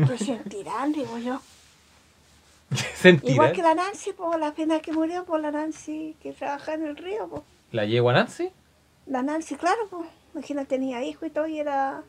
¿Qué 0.07 0.17
sentirán, 0.17 0.91
digo 0.93 1.17
yo? 1.17 1.39
Sentirá. 2.95 3.33
Igual 3.33 3.51
que 3.53 3.61
la 3.61 3.75
Nancy, 3.75 4.13
pues 4.13 4.39
la 4.39 4.53
pena 4.53 4.79
que 4.79 4.91
murió, 4.91 5.25
pues 5.25 5.41
la 5.41 5.51
Nancy 5.51 6.15
que 6.21 6.31
trabaja 6.33 6.73
en 6.73 6.85
el 6.85 6.97
río, 6.97 7.27
pues. 7.27 7.41
¿La 7.71 7.85
yegua 7.85 8.13
Nancy? 8.13 8.51
La 9.05 9.21
Nancy, 9.21 9.55
claro, 9.55 9.87
pues, 9.89 10.07
imagina, 10.33 10.65
tenía 10.65 11.03
hijo 11.03 11.25
y 11.25 11.29
todo, 11.29 11.45
y 11.47 11.59
era, 11.59 12.01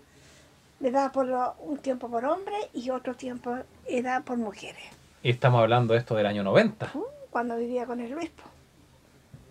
le 0.81 0.91
daba 0.91 1.13
por 1.13 1.27
lo- 1.27 1.55
un 1.59 1.79
tiempo 1.79 2.09
por 2.09 2.25
hombre 2.25 2.57
y 2.73 2.89
otro 2.91 3.15
tiempo 3.15 3.57
era 3.87 4.21
por 4.23 4.39
mujeres. 4.39 4.83
Y 5.23 5.31
estamos 5.31 5.61
hablando 5.61 5.93
de 5.95 6.01
esto 6.01 6.15
del 6.15 6.27
año 6.27 6.43
90. 6.45 6.91
Uh, 6.95 7.05
Cuando 7.37 7.59
vivía 7.59 7.85
con 7.85 8.01
el 8.01 8.11
Luis, 8.13 8.31
pues. 8.35 8.49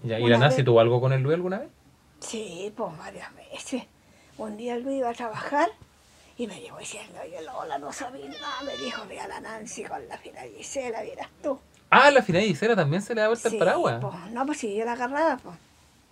Ya, 0.02 0.20
¿Y 0.20 0.28
la 0.28 0.40
Nancy 0.40 0.58
vez. 0.58 0.66
tuvo 0.66 0.80
algo 0.80 1.00
con 1.00 1.14
el 1.14 1.22
Luis 1.22 1.36
alguna 1.36 1.60
vez? 1.60 1.70
Sí, 2.20 2.74
pues 2.76 2.98
varias 2.98 3.30
veces. 3.36 3.84
Un 4.40 4.58
día 4.58 4.76
Luis 4.80 4.98
iba 4.98 5.12
a 5.12 5.14
trabajar 5.14 5.70
y 6.36 6.48
me 6.48 6.60
llegó 6.60 6.80
diciendo, 6.80 7.20
oye 7.24 7.40
Lola, 7.44 7.78
no 7.78 7.94
sabía 7.94 8.26
nada, 8.28 8.64
me 8.66 8.76
dijo, 8.84 9.04
ve 9.08 9.20
a 9.20 9.28
la 9.28 9.40
Nancy 9.40 9.84
con 9.84 10.08
la 10.08 10.18
fina 10.18 10.42
Gisela, 10.58 11.04
vieras 11.04 11.30
tú. 11.44 11.60
Ah, 11.92 12.10
la 12.10 12.24
final 12.24 12.42
Gisela 12.42 12.76
también 12.76 13.04
se 13.04 13.14
le 13.14 13.22
da 13.22 13.28
vuelta 13.28 13.52
Sí, 13.52 13.56
el 13.56 13.60
paraguas. 13.60 14.00
pues, 14.02 14.32
no, 14.32 14.46
pues 14.48 14.58
sí, 14.58 14.76
yo 14.76 14.84
la 14.84 14.94
agarraba, 14.94 15.38
pues. 15.38 15.56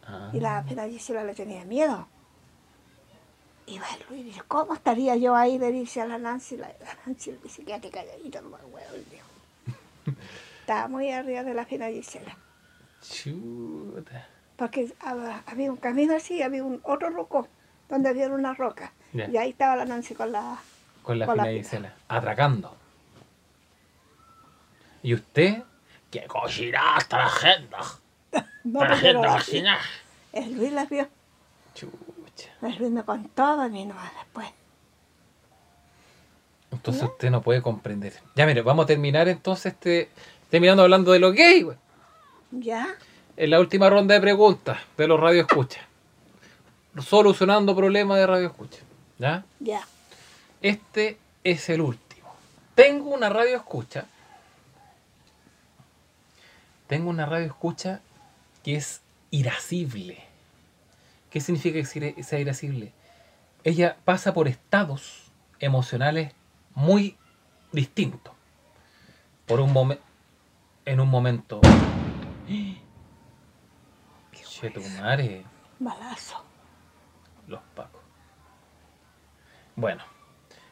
Ah. 0.06 0.30
Y 0.32 0.40
la 0.42 0.62
fina 0.66 0.88
Gisela 0.88 1.24
le 1.24 1.34
tenía 1.34 1.66
miedo. 1.66 2.08
Y 3.66 3.80
va 3.80 3.88
el 4.00 4.06
Luis 4.10 4.22
y 4.22 4.24
dice, 4.26 4.42
¿cómo 4.48 4.76
estaría 4.76 5.16
yo 5.16 5.36
ahí? 5.36 5.58
Le 5.58 5.72
dice 5.72 6.02
a 6.02 6.06
la 6.06 6.20
Nancy, 6.20 6.56
la, 6.56 6.68
la 6.68 6.98
Nancy 7.08 7.32
le 7.32 7.40
dice, 7.40 7.64
quédate 7.66 7.90
calladito, 7.90 8.42
no 8.44 8.50
huevo, 8.50 8.94
dijo. 9.10 9.26
Estaba 10.63 10.88
muy 10.88 11.12
arriba 11.12 11.43
de 11.43 11.54
la 11.54 11.65
fina 11.65 11.89
Gisela. 11.89 12.38
Chuta. 13.02 14.28
Porque 14.56 14.93
hab- 15.02 15.43
había 15.45 15.69
un 15.69 15.76
camino 15.78 16.15
así, 16.15 16.41
había 16.41 16.63
un 16.63 16.80
otro 16.84 17.10
roco, 17.10 17.49
donde 17.89 18.08
había 18.08 18.28
una 18.30 18.54
roca. 18.54 18.93
Y 19.13 19.36
ahí 19.36 19.49
estaba 19.49 19.76
la 19.76 19.84
Nancy 19.86 20.15
con 20.15 20.32
la... 20.32 20.58
Con 21.02 21.19
la 21.19 21.26
Con 21.26 21.36
la 21.38 21.43
fina 21.43 21.54
fina. 21.54 21.63
Gisela. 21.63 21.93
Atracando. 22.08 22.76
¿Y 25.02 25.13
usted? 25.13 25.63
¡Qué 26.10 26.26
cochinaste 26.28 27.15
la 27.15 27.26
agenda! 27.26 27.78
No, 28.63 28.80
vacina. 28.80 29.36
así. 29.36 29.62
El 30.32 30.54
Luis 30.56 30.71
las 30.71 30.89
vio. 30.89 31.06
Chucha. 31.76 32.49
El 32.62 32.78
Luis 32.78 32.89
me 32.91 33.04
contó 33.04 33.43
a 33.43 33.67
mí 33.67 33.86
nomás 33.86 34.10
después. 34.15 34.47
Entonces 36.71 37.04
usted 37.04 37.30
no 37.30 37.41
puede 37.41 37.62
comprender. 37.62 38.13
Ya, 38.36 38.45
mire, 38.45 38.62
vamos 38.62 38.86
a 38.86 38.88
terminar 38.88 39.28
entonces 39.28 39.73
este. 39.73 40.10
Terminando 40.54 40.84
hablando 40.84 41.12
de 41.12 41.18
los 41.18 41.34
gays, 41.34 41.63
güey. 41.66 41.78
¿Ya? 42.52 42.88
En 43.38 43.50
la 43.50 43.60
última 43.60 43.89
ronda 43.89 44.13
de 44.13 44.22
preguntas 44.22 44.78
de 44.96 45.08
los 45.08 45.20
radio 45.20 45.42
escucha. 45.42 45.82
Solucionando 47.00 47.76
problemas 47.76 48.20
de 48.20 48.28
radio 48.28 48.46
escucha. 48.50 48.78
¿Ya? 49.18 49.44
Ya. 49.60 49.82
Este 50.62 51.18
es 51.44 51.70
el 51.70 51.82
último. 51.82 52.36
Tengo 52.76 53.10
una 53.10 53.30
radio 53.30 53.58
escucha. 53.58 54.06
Tengo 56.86 57.10
una 57.10 57.26
radio 57.26 57.48
escucha 57.48 58.02
que 58.63 58.76
es 58.76 59.02
irascible. 59.32 60.22
¿Qué 61.32 61.42
significa 61.42 61.80
que 61.80 61.86
sea- 61.86 62.24
sea 62.24 62.38
irascible? 62.39 62.92
Ella 63.63 63.98
pasa 64.06 64.36
por 64.36 64.48
estados 64.48 65.32
emocionales 65.60 66.32
muy 66.76 67.18
distintos. 67.72 68.34
Por 69.48 69.60
un 69.60 69.74
momento. 69.74 70.04
En 70.86 71.00
un 71.00 71.10
momento. 71.10 71.62
Che, 74.32 74.69
tu 74.69 74.82
madre. 75.02 75.43
Balazo. 75.80 76.43
Los 77.48 77.62
pacos. 77.76 78.02
Bueno, 79.76 80.04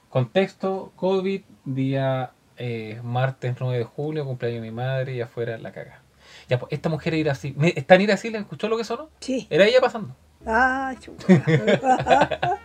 contexto, 0.09 0.91
COVID, 0.95 1.41
día 1.65 2.31
eh, 2.57 3.01
martes 3.03 3.55
9 3.59 3.77
de 3.79 3.83
julio, 3.83 4.25
cumpleaños 4.25 4.61
de 4.61 4.69
mi 4.69 4.75
madre 4.75 5.15
y 5.15 5.21
afuera 5.21 5.57
la 5.57 5.71
caga. 5.71 6.01
Ya, 6.47 6.59
pues, 6.59 6.71
esta 6.71 6.89
mujer 6.89 7.13
era 7.15 7.31
así. 7.31 7.55
¿Está 7.75 7.95
en 7.95 8.01
ir 8.01 8.11
así? 8.11 8.29
¿Le 8.29 8.37
escuchó 8.37 8.67
lo 8.67 8.77
que 8.77 8.83
sonó? 8.83 9.09
Sí. 9.19 9.47
Era 9.49 9.65
ella 9.65 9.81
pasando. 9.81 10.15
Ah. 10.45 10.93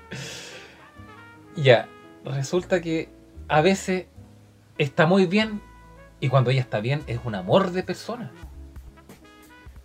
Ya, 1.57 1.89
resulta 2.23 2.83
que 2.83 3.09
a 3.49 3.63
veces 3.63 4.05
está 4.77 5.07
muy 5.07 5.25
bien 5.25 5.63
y 6.21 6.29
cuando 6.29 6.51
ella 6.51 6.61
está 6.61 6.81
bien 6.81 7.03
es 7.07 7.21
un 7.25 7.35
amor 7.35 7.73
de 7.73 7.83
persona. 7.83 8.33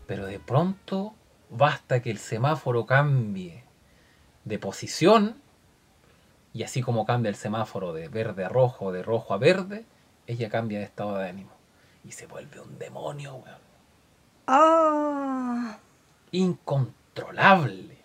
Pero 0.07 0.25
de 0.25 0.39
pronto 0.39 1.13
basta 1.49 2.01
que 2.01 2.11
el 2.11 2.17
semáforo 2.17 2.85
cambie 2.85 3.63
de 4.45 4.59
posición 4.59 5.35
y 6.53 6.63
así 6.63 6.81
como 6.81 7.05
cambia 7.05 7.29
el 7.29 7.35
semáforo 7.35 7.93
de 7.93 8.09
verde 8.09 8.45
a 8.45 8.49
rojo, 8.49 8.91
de 8.91 9.03
rojo 9.03 9.33
a 9.33 9.37
verde, 9.37 9.85
ella 10.27 10.49
cambia 10.49 10.79
de 10.79 10.85
estado 10.85 11.17
de 11.17 11.29
ánimo 11.29 11.51
y 12.03 12.11
se 12.11 12.27
vuelve 12.27 12.59
un 12.59 12.77
demonio, 12.77 13.35
weón. 13.35 13.61
Ah, 14.47 15.77
incontrolable. 16.31 17.97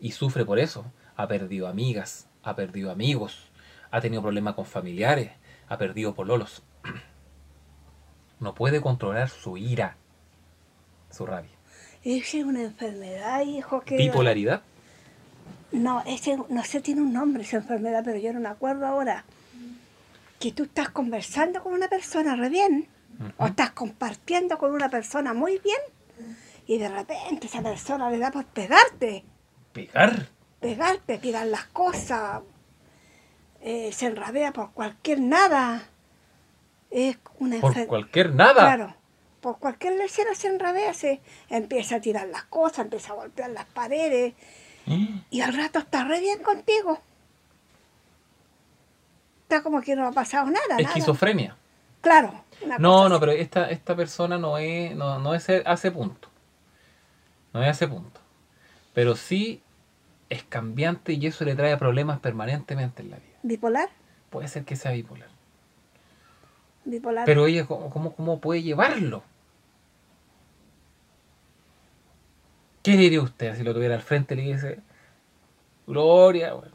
Y 0.00 0.12
sufre 0.12 0.44
por 0.44 0.58
eso. 0.58 0.84
Ha 1.16 1.26
perdido 1.26 1.66
amigas, 1.66 2.28
ha 2.44 2.54
perdido 2.54 2.90
amigos, 2.90 3.50
ha 3.90 4.00
tenido 4.00 4.22
problemas 4.22 4.54
con 4.54 4.64
familiares, 4.64 5.32
ha 5.68 5.76
perdido 5.76 6.14
pololos. 6.14 6.62
No 8.40 8.54
puede 8.54 8.80
controlar 8.80 9.28
su 9.28 9.56
ira, 9.56 9.96
su 11.10 11.26
rabia. 11.26 11.50
esa 12.04 12.38
es 12.38 12.44
una 12.44 12.62
enfermedad, 12.62 13.42
hijo, 13.42 13.80
que... 13.80 13.96
Bipolaridad. 13.96 14.62
No, 15.72 16.02
ese, 16.06 16.38
no 16.48 16.64
sé, 16.64 16.80
tiene 16.80 17.02
un 17.02 17.12
nombre 17.12 17.42
esa 17.42 17.58
enfermedad, 17.58 18.02
pero 18.04 18.18
yo 18.18 18.32
no 18.32 18.40
me 18.40 18.48
acuerdo 18.48 18.86
ahora. 18.86 19.24
Que 20.38 20.52
tú 20.52 20.64
estás 20.64 20.88
conversando 20.90 21.62
con 21.62 21.72
una 21.72 21.88
persona 21.88 22.36
re 22.36 22.48
bien, 22.48 22.86
o 23.36 23.46
estás 23.46 23.70
compartiendo 23.72 24.56
con 24.56 24.72
una 24.72 24.88
persona 24.88 25.34
muy 25.34 25.58
bien, 25.58 25.80
y 26.66 26.78
de 26.78 26.88
repente 26.88 27.48
esa 27.48 27.60
persona 27.60 28.08
le 28.10 28.18
da 28.18 28.30
por 28.30 28.44
pegarte, 28.44 29.24
Pegar. 29.72 30.28
pegarte, 30.60 31.18
tirar 31.18 31.46
las 31.46 31.64
cosas, 31.64 32.42
eh, 33.60 33.90
se 33.92 34.06
enrabea 34.06 34.52
por 34.52 34.70
cualquier 34.72 35.20
nada. 35.20 35.88
Es 36.90 37.18
una 37.38 37.60
Por 37.60 37.86
cualquier 37.86 38.34
nada. 38.34 38.74
Claro, 38.74 38.94
por 39.40 39.58
cualquier 39.58 39.94
lesión 39.94 40.26
se 40.34 40.48
enrabea, 40.48 40.94
se 40.94 41.20
empieza 41.48 41.96
a 41.96 42.00
tirar 42.00 42.28
las 42.28 42.44
cosas, 42.44 42.80
empieza 42.80 43.12
a 43.12 43.16
golpear 43.16 43.50
las 43.50 43.66
paredes, 43.66 44.34
¿Eh? 44.86 45.08
y 45.30 45.40
al 45.40 45.54
rato 45.54 45.78
está 45.80 46.04
re 46.04 46.20
bien 46.20 46.42
contigo. 46.42 46.98
Está 49.42 49.62
como 49.62 49.80
que 49.80 49.96
no 49.96 50.06
ha 50.06 50.12
pasado 50.12 50.46
nada. 50.46 50.66
nada. 50.68 50.82
Esquizofrenia. 50.82 51.56
Claro. 52.00 52.44
No, 52.78 53.08
no, 53.08 53.20
pero 53.20 53.32
esta, 53.32 53.70
esta 53.70 53.94
persona 53.94 54.36
no 54.38 54.58
es, 54.58 54.94
no, 54.94 55.18
no 55.18 55.34
es 55.34 55.48
a 55.48 55.72
ese 55.72 55.90
punto. 55.90 56.28
No 57.52 57.62
es 57.62 57.68
a 57.68 57.70
ese 57.70 57.88
punto. 57.88 58.20
Pero 58.94 59.16
sí 59.16 59.62
es 60.28 60.42
cambiante 60.42 61.12
y 61.14 61.26
eso 61.26 61.44
le 61.44 61.54
trae 61.54 61.76
problemas 61.76 62.20
permanentemente 62.20 63.02
en 63.02 63.10
la 63.10 63.16
vida. 63.16 63.38
¿Bipolar? 63.42 63.88
Puede 64.30 64.48
ser 64.48 64.64
que 64.64 64.76
sea 64.76 64.92
bipolar. 64.92 65.28
Bipolar. 66.84 67.24
Pero 67.26 67.46
ella, 67.46 67.66
¿cómo, 67.66 68.12
cómo, 68.14 68.40
puede 68.40 68.62
llevarlo? 68.62 69.22
¿Qué 72.82 72.92
le 72.92 72.98
diría 72.98 73.20
usted 73.20 73.56
si 73.56 73.62
lo 73.62 73.74
tuviera 73.74 73.94
al 73.94 74.02
frente? 74.02 74.34
Le 74.34 74.42
dice, 74.42 74.80
Gloria, 75.86 76.54
weón, 76.54 76.72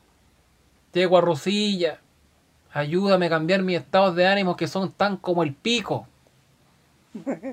llego 0.94 1.18
a 1.18 1.22
Rosilla, 1.22 2.00
ayúdame 2.72 3.28
a 3.28 3.30
cambiar 3.30 3.62
mis 3.62 3.78
estados 3.78 4.16
de 4.16 4.28
ánimo 4.28 4.56
que 4.56 4.68
son 4.68 4.92
tan 4.92 5.18
como 5.18 5.44
el 5.44 5.54
pico. 5.54 6.08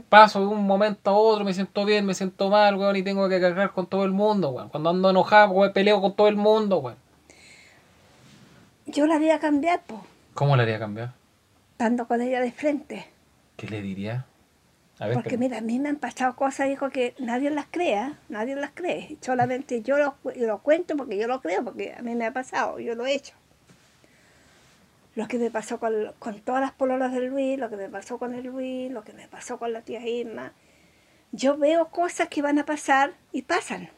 Paso 0.09 0.41
de 0.41 0.47
un 0.47 0.67
momento 0.67 1.11
a 1.11 1.15
otro, 1.15 1.45
me 1.45 1.53
siento 1.53 1.85
bien, 1.85 2.07
me 2.07 2.15
siento 2.15 2.49
mal, 2.49 2.77
weón, 2.77 2.97
y 2.97 3.03
tengo 3.03 3.29
que 3.29 3.41
cargar 3.41 3.73
con 3.73 3.87
todo 3.87 4.05
el 4.05 4.11
mundo, 4.11 4.51
weón. 4.51 4.69
Cuando 4.71 4.91
ando 4.91 5.11
enojado, 5.11 5.53
weón, 5.53 5.73
peleo 5.73 6.01
con 6.01 6.15
todo 6.15 6.29
el 6.29 6.37
mundo, 6.37 6.79
weón. 6.79 6.99
Yo 8.87 9.07
la 9.07 9.17
haría 9.17 9.39
cambiar, 9.39 9.83
pues, 9.87 10.01
¿Cómo 10.35 10.57
le 10.57 10.63
haría 10.63 10.79
cambiar? 10.79 11.20
Estando 11.81 12.07
con 12.07 12.21
ella 12.21 12.43
de 12.43 12.53
frente. 12.53 13.07
¿Qué 13.57 13.67
le 13.67 13.81
diría? 13.81 14.27
A 14.99 15.07
ver, 15.07 15.15
Porque 15.15 15.31
pero- 15.31 15.41
mira, 15.41 15.59
a 15.59 15.61
mí 15.63 15.79
me 15.79 15.89
han 15.89 15.97
pasado 15.97 16.37
cosas, 16.37 16.69
dijo, 16.69 16.91
que 16.91 17.15
nadie 17.19 17.49
las 17.49 17.65
crea, 17.71 18.19
nadie 18.29 18.55
las 18.55 18.73
cree. 18.73 19.17
Solamente 19.23 19.81
yo 19.81 19.97
lo, 19.97 20.15
lo 20.37 20.59
cuento 20.59 20.95
porque 20.95 21.17
yo 21.17 21.27
lo 21.27 21.41
creo, 21.41 21.65
porque 21.65 21.95
a 21.99 22.03
mí 22.03 22.15
me 22.15 22.27
ha 22.27 22.35
pasado, 22.35 22.79
yo 22.81 22.95
lo 22.95 23.07
he 23.07 23.15
hecho. 23.15 23.33
Lo 25.15 25.27
que 25.27 25.39
me 25.39 25.51
pasó 25.51 25.81
con, 25.81 25.95
con 26.19 26.39
todas 26.43 26.61
las 26.61 26.73
pololas 26.73 27.15
del 27.15 27.29
Luis, 27.29 27.59
lo 27.59 27.71
que 27.71 27.77
me 27.77 27.89
pasó 27.89 28.19
con 28.19 28.35
el 28.35 28.45
Luis, 28.45 28.93
lo 28.93 29.03
que 29.03 29.15
me 29.15 29.27
pasó 29.27 29.59
con 29.59 29.73
la 29.73 29.81
tía 29.81 30.07
Irma. 30.07 30.53
Yo 31.33 31.57
veo 31.57 31.89
cosas 31.89 32.29
que 32.29 32.43
van 32.43 32.59
a 32.59 32.67
pasar 32.67 33.15
y 33.33 33.41
pasan. 33.41 33.89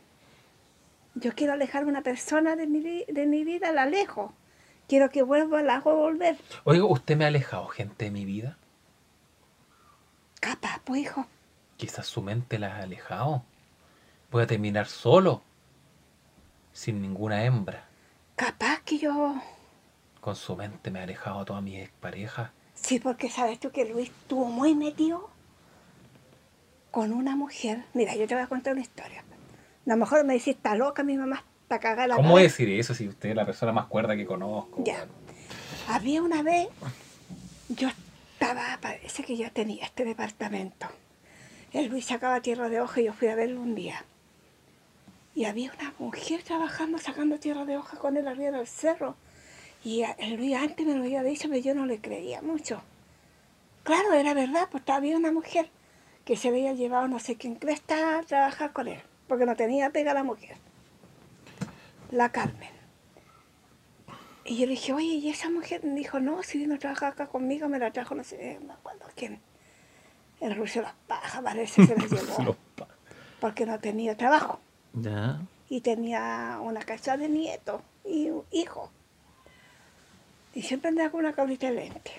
Yo 1.17 1.35
quiero 1.35 1.55
alejar 1.55 1.83
a 1.83 1.87
una 1.87 2.03
persona 2.03 2.55
de 2.55 2.69
mi, 2.69 3.05
de 3.09 3.27
mi 3.27 3.43
vida, 3.43 3.73
la 3.73 3.83
alejo. 3.83 4.33
Quiero 4.93 5.09
que 5.09 5.23
vuelva, 5.23 5.63
la 5.63 5.77
hago 5.77 5.97
volver. 5.97 6.37
Oiga, 6.65 6.85
¿usted 6.85 7.17
me 7.17 7.25
ha 7.25 7.29
alejado 7.29 7.67
gente 7.69 8.05
de 8.05 8.11
mi 8.11 8.27
vida? 8.27 8.59
Capaz, 10.39 10.83
pues 10.85 11.01
hijo. 11.01 11.27
Quizás 11.79 12.07
su 12.07 12.21
mente 12.21 12.59
la 12.59 12.77
ha 12.77 12.83
alejado. 12.83 13.43
Voy 14.31 14.43
a 14.43 14.47
terminar 14.47 14.87
solo, 14.87 15.41
sin 16.75 17.01
ninguna 17.01 17.43
hembra. 17.43 17.87
Capaz 18.37 18.83
que 18.83 18.99
yo 18.99 19.37
Con 20.21 20.37
su 20.37 20.57
mente 20.57 20.91
me 20.91 21.01
ha 21.01 21.05
alejado 21.05 21.41
a 21.41 21.45
todas 21.47 21.63
mis 21.63 21.79
exparejas. 21.79 22.51
Sí, 22.75 22.99
porque 22.99 23.31
sabes 23.31 23.61
tú 23.61 23.71
que 23.71 23.87
Luis 23.87 24.11
estuvo 24.11 24.45
muy 24.45 24.75
metido 24.75 25.31
con 26.91 27.15
una 27.15 27.35
mujer. 27.35 27.87
Mira, 27.95 28.15
yo 28.15 28.27
te 28.27 28.35
voy 28.35 28.45
a 28.45 28.47
contar 28.47 28.75
una 28.75 28.83
historia. 28.83 29.21
A 29.23 29.91
lo 29.91 29.97
mejor 29.97 30.23
me 30.27 30.35
decís, 30.35 30.49
está 30.49 30.75
loca, 30.75 31.03
mi 31.03 31.17
mamá 31.17 31.43
está 31.75 31.89
cagada. 31.89 32.09
la 32.09 32.17
¿Cómo 32.17 32.35
cabeza". 32.35 32.43
decir 32.43 32.71
eso 32.79 32.95
si 32.95 33.09
usted 33.09 33.31
es 33.31 33.37
la 33.37 33.47
persona 33.47 33.73
más 33.73 33.87
cuerda 33.87 34.17
que 34.17 34.27
conozco? 34.27 34.83
Ya. 34.85 35.07
Había 35.89 36.23
una 36.23 36.43
vez, 36.43 36.69
yo 37.69 37.89
estaba, 38.35 38.79
parece 38.81 39.25
que 39.25 39.37
yo 39.37 39.51
tenía 39.51 39.85
este 39.85 40.05
departamento. 40.05 40.87
El 41.73 41.87
Luis 41.87 42.05
sacaba 42.07 42.41
tierra 42.41 42.69
de 42.69 42.81
hoja 42.81 43.01
y 43.01 43.05
yo 43.05 43.13
fui 43.15 43.29
a 43.29 43.35
verlo 43.35 43.61
un 43.61 43.75
día. 43.75 44.05
Y 45.35 45.47
había 45.47 45.73
una 45.79 45.95
mujer 45.99 46.43
trabajando 46.43 46.99
sacando 46.99 47.39
tierra 47.39 47.65
de 47.65 47.79
hoja 47.79 47.97
con 47.99 48.17
él 48.17 48.29
arriba 48.29 48.51
del 48.51 48.67
cerro. 48.67 49.17
Y 49.83 50.03
el 50.19 50.35
Luis 50.35 50.55
antes 50.55 50.87
me 50.87 50.95
lo 50.95 51.03
había 51.03 51.23
dicho, 51.23 51.49
pero 51.49 51.61
yo 51.61 51.75
no 51.75 51.87
le 51.87 51.99
creía 51.99 52.43
mucho. 52.43 52.83
Claro, 53.83 54.13
era 54.13 54.35
verdad, 54.35 54.69
pues 54.71 54.85
había 54.89 55.17
una 55.17 55.33
mujer 55.33 55.71
que 56.25 56.37
se 56.37 56.49
había 56.49 56.73
llevado 56.75 57.09
no 57.09 57.19
sé 57.19 57.37
quién 57.37 57.57
cresta 57.57 58.19
a 58.19 58.23
trabajar 58.23 58.73
con 58.73 58.87
él, 58.87 59.01
porque 59.27 59.47
no 59.47 59.57
tenía 59.57 59.91
pega 59.91 60.15
la 60.15 60.23
mujer. 60.23 60.57
La 62.13 62.31
Carmen. 62.31 62.71
Y 64.45 64.59
yo 64.59 64.67
le 64.67 64.73
dije, 64.73 64.93
oye, 64.93 65.07
¿y 65.07 65.31
esa 65.31 65.49
mujer? 65.49 65.83
Me 65.83 65.95
dijo, 65.95 66.21
no, 66.21 66.43
si 66.43 66.59
vino 66.59 66.75
a 66.75 66.79
trabajar 66.79 67.13
acá 67.13 67.27
conmigo, 67.27 67.69
me 67.71 67.79
la 67.79 67.91
trajo, 67.91 68.15
no 68.15 68.23
sé, 68.23 68.59
no 68.61 68.67
me 68.67 68.73
acuerdo 68.75 69.07
quién. 69.17 69.41
El 70.39 70.55
ruido 70.55 70.83
las 70.83 70.93
pajas, 71.07 71.43
parece, 71.43 71.87
se 71.87 71.97
la 71.97 72.07
llevó, 72.07 72.57
porque 73.41 73.65
no 73.65 73.79
tenía 73.81 74.15
trabajo. 74.15 74.61
Ya. 74.93 75.41
Y 75.71 75.81
tenía 75.81 76.59
una 76.61 76.81
casa 76.81 77.17
de 77.17 77.31
nietos 77.31 77.81
y 78.05 78.29
un 78.29 78.45
hijo. 78.51 78.91
Y 80.55 80.63
siempre 80.63 80.91
andaba 80.91 81.11
con 81.11 81.21
una 81.21 81.33
cabrita 81.33 81.69
de 81.69 81.77
lente. 81.77 82.11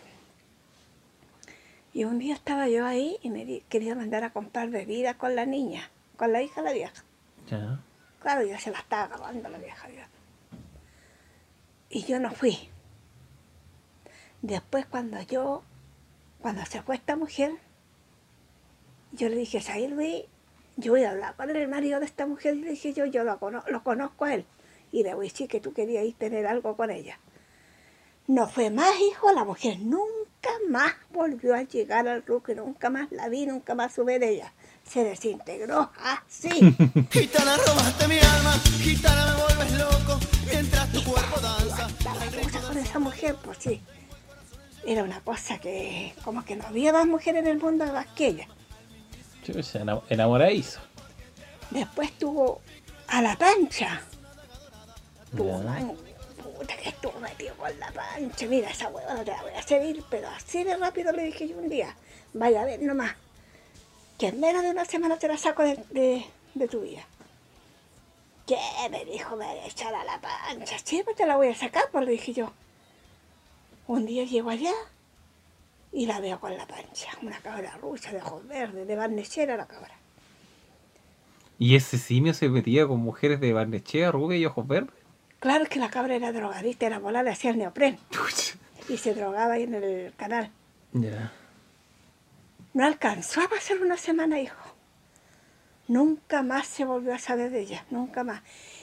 Y 1.94 2.06
un 2.06 2.18
día 2.18 2.34
estaba 2.34 2.68
yo 2.68 2.88
ahí 2.88 3.20
y 3.22 3.30
me 3.30 3.62
quería 3.70 3.94
mandar 3.94 4.24
a 4.24 4.32
comprar 4.32 4.70
bebidas 4.70 5.18
con 5.18 5.36
la 5.36 5.46
niña, 5.46 5.92
con 6.18 6.32
la 6.32 6.42
hija 6.42 6.62
de 6.62 6.68
la 6.68 6.74
vieja. 6.74 7.04
Ya. 7.48 7.80
Claro, 8.24 8.42
ya 8.44 8.60
se 8.60 8.72
la 8.72 8.80
estaba 8.80 9.04
acabando 9.04 9.48
la 9.50 9.58
vieja. 9.60 9.88
ya. 9.90 10.08
Y 11.90 12.04
yo 12.06 12.20
no 12.20 12.32
fui. 12.32 12.70
Después 14.42 14.86
cuando 14.88 15.22
yo, 15.22 15.62
cuando 16.42 16.66
se 16.66 16.82
fue 16.82 16.96
esta 16.96 17.16
mujer, 17.16 17.52
yo 19.12 19.30
le 19.30 19.36
dije, 19.36 19.62
¿sabes, 19.62 19.92
Luis? 19.92 20.24
Yo 20.78 20.94
voy 20.94 21.04
a 21.04 21.12
hablar 21.12 21.36
con 21.36 21.50
el 21.56 21.68
marido 21.68 22.00
de 22.00 22.06
esta 22.08 22.26
mujer. 22.26 22.56
Y 22.56 22.62
le 22.62 22.72
dije 22.72 22.94
yo, 22.94 23.06
yo 23.06 23.24
lo, 23.24 23.38
cono- 23.40 23.64
lo 23.68 23.84
conozco 23.84 24.26
a 24.26 24.34
él. 24.34 24.46
Y 24.92 25.04
le 25.04 25.14
voy 25.14 25.28
a 25.28 25.30
decir 25.30 25.48
que 25.48 25.60
tú 25.60 25.74
querías 25.74 26.04
ir 26.06 26.16
tener 26.16 26.48
algo 26.48 26.76
con 26.76 26.90
ella. 26.90 27.20
No 28.28 28.48
fue 28.48 28.70
más, 28.70 29.00
hijo, 29.02 29.32
la 29.34 29.44
mujer 29.44 29.80
nunca 29.80 30.50
más 30.70 30.94
volvió 31.12 31.54
a 31.56 31.64
llegar 31.64 32.08
al 32.08 32.26
ruque, 32.26 32.56
nunca 32.56 32.90
más 32.90 33.12
la 33.12 33.28
vi, 33.28 33.46
nunca 33.46 33.76
más 33.76 33.94
supe 33.94 34.18
de 34.18 34.30
ella. 34.30 34.54
Se 34.90 35.04
desintegró 35.04 35.90
así. 36.00 36.50
Gitana, 37.12 37.58
robaste 37.58 38.08
mi 38.08 38.20
alma, 38.20 38.54
gitana, 38.82 39.34
me 39.36 39.44
vuelves 39.44 39.72
loco, 39.80 40.20
mientras 40.46 40.92
tu 40.92 41.04
cuerpo 41.04 41.40
danza. 41.40 41.88
la 42.04 42.42
cosa 42.44 42.62
con 42.68 42.78
esa 42.78 43.00
mujer, 43.00 43.36
pues 43.44 43.58
sí. 43.60 43.82
Era 44.86 45.04
una 45.04 45.22
cosa 45.22 45.58
que, 45.60 46.14
como 46.24 46.44
que 46.46 46.56
no 46.58 46.68
había 46.68 46.92
más 46.94 47.08
mujeres 47.08 47.42
en 47.42 47.48
el 47.48 47.58
mundo 47.60 47.86
más 47.88 48.06
que 48.08 48.28
ella. 48.28 48.48
Chucha, 49.44 49.80
enam- 49.80 50.04
enamoradizo. 50.10 50.80
Después 51.72 52.12
tuvo 52.20 52.62
a 53.08 53.22
la 53.22 53.36
pancha. 53.38 54.02
man- 55.32 55.96
puta 56.58 56.78
que 56.78 56.90
estuvo 56.90 57.18
metido 57.20 57.56
con 57.56 57.80
la 57.80 57.92
pancha. 57.92 58.46
Mira, 58.46 58.70
esa 58.70 58.90
hueva 58.90 59.14
no 59.16 59.24
te 59.24 59.32
la 59.32 59.42
voy 59.42 59.54
a 59.54 59.62
servir, 59.64 60.04
pero 60.10 60.28
así 60.30 60.64
de 60.64 60.76
rápido 60.78 61.12
le 61.14 61.24
dije 61.24 61.48
yo 61.48 61.58
un 61.58 61.70
día, 61.70 61.96
vaya 62.34 62.62
a 62.62 62.66
ver 62.66 62.82
nomás, 62.82 63.16
que 64.18 64.28
en 64.28 64.40
menos 64.40 64.64
de 64.64 64.70
una 64.72 64.86
semana 64.86 65.18
te 65.18 65.28
la 65.28 65.38
saco 65.38 65.64
de, 65.64 65.76
de- 65.92 66.26
de 66.54 66.68
tu 66.68 66.82
vida. 66.82 67.02
¿Qué? 68.48 68.58
Me 68.92 69.06
dijo, 69.06 69.36
me 69.36 69.46
voy 69.46 69.58
a 69.60 69.66
echar 69.68 69.94
a 69.96 70.04
la 70.04 70.20
pancha. 70.20 70.78
Sí, 70.84 71.02
pues 71.04 71.16
te 71.16 71.26
la 71.26 71.36
voy 71.38 71.48
a 71.48 71.56
sacar, 71.56 71.84
pues 71.92 72.06
le 72.06 72.12
dije 72.12 72.34
yo. 72.34 72.52
Un 73.88 74.06
día 74.06 74.24
llego 74.26 74.50
allá 74.50 74.74
y 75.92 76.06
la 76.06 76.20
veo 76.20 76.40
con 76.40 76.56
la 76.58 76.68
pancha. 76.68 77.10
Una 77.22 77.40
cabra 77.40 77.78
rusa 77.82 78.12
de 78.12 78.18
ojos 78.22 78.46
verdes, 78.48 78.88
de 78.88 78.96
barnechera 78.96 79.56
la 79.58 79.66
cabra. 79.68 79.96
¿Y 81.60 81.76
ese 81.76 81.98
simio 81.98 82.34
se 82.34 82.50
metía 82.50 82.86
con 82.88 83.00
mujeres 83.00 83.40
de 83.40 83.54
Barnechea, 83.54 84.12
rubia 84.12 84.38
y 84.38 84.46
ojos 84.46 84.68
verdes? 84.68 84.94
Claro 85.40 85.66
que 85.66 85.80
la 85.80 85.90
cabra 85.90 86.16
era 86.16 86.32
drogadista, 86.32 86.86
era 86.88 87.00
volar, 87.00 87.24
le 87.24 87.32
hacía 87.32 87.52
el 87.52 87.58
neopren 87.58 87.98
y 88.90 88.98
se 88.98 89.14
drogaba 89.14 89.54
ahí 89.54 89.64
en 89.64 89.76
el 89.76 90.14
canal. 90.18 90.52
Ya. 90.94 91.32
No 92.74 92.86
alcanzó 92.86 93.42
a 93.42 93.48
pasar 93.48 93.80
una 93.82 93.98
semana, 93.98 94.40
hijo. 94.40 94.76
Nunca 95.88 96.42
más 96.42 96.66
se 96.68 96.86
volvió 96.86 97.14
a 97.14 97.20
saber 97.20 97.52
de 97.52 97.62
ella, 97.62 97.86
nunca 97.90 98.24
más. 98.24 98.42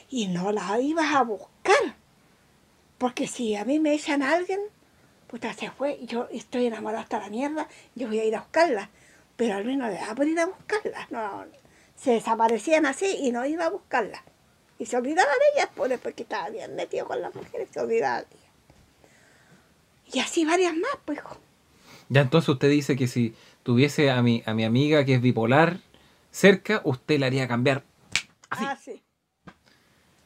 Y 0.08 0.28
no 0.28 0.52
la 0.52 0.80
ibas 0.80 1.14
a 1.14 1.22
buscar. 1.22 1.96
Porque 2.98 3.26
si 3.26 3.56
a 3.56 3.64
mí 3.64 3.80
me 3.80 3.94
echan 3.94 4.22
a 4.22 4.34
alguien, 4.34 4.60
puta, 5.26 5.52
se 5.54 5.70
fue, 5.70 5.98
yo 6.04 6.28
estoy 6.30 6.66
enamorada 6.66 7.02
hasta 7.02 7.18
la 7.18 7.30
mierda, 7.30 7.66
yo 7.94 8.08
voy 8.08 8.20
a 8.20 8.24
ir 8.24 8.36
a 8.36 8.40
buscarla. 8.40 8.90
Pero 9.36 9.56
a 9.56 9.62
mí 9.62 9.76
no 9.76 9.88
le 9.88 9.94
daba 9.94 10.14
por 10.14 10.28
ir 10.28 10.38
a 10.38 10.46
buscarla. 10.46 11.08
No, 11.10 11.46
se 11.96 12.12
desaparecían 12.12 12.86
así 12.86 13.06
y 13.22 13.32
no 13.32 13.44
iba 13.44 13.66
a 13.66 13.70
buscarla. 13.70 14.22
Y 14.78 14.86
se 14.86 14.96
olvidaba 14.96 15.30
de 15.30 15.58
ellas, 15.58 15.70
pues 15.74 15.90
después 15.90 16.14
que 16.14 16.22
estaba 16.22 16.48
bien 16.48 16.76
metido 16.76 17.06
con 17.06 17.20
las 17.20 17.34
mujeres, 17.34 17.68
se 17.72 17.80
olvidaba 17.80 18.20
de 18.20 18.26
ellas. 18.30 18.50
Y 20.12 20.18
así 20.20 20.44
varias 20.44 20.74
más, 20.74 20.92
pues, 21.04 21.18
hijo. 21.18 21.36
Ya 22.08 22.22
entonces 22.22 22.48
usted 22.48 22.68
dice 22.68 22.96
que 22.96 23.06
si 23.06 23.34
tuviese 23.62 24.10
a 24.10 24.22
mi, 24.22 24.42
a 24.46 24.54
mi 24.54 24.64
amiga 24.64 25.04
que 25.04 25.14
es 25.14 25.20
bipolar 25.22 25.78
cerca, 26.30 26.80
usted 26.84 27.18
la 27.18 27.26
haría 27.26 27.46
cambiar 27.48 27.82
Así. 28.50 28.64
Ah, 28.66 28.76
sí. 28.76 29.02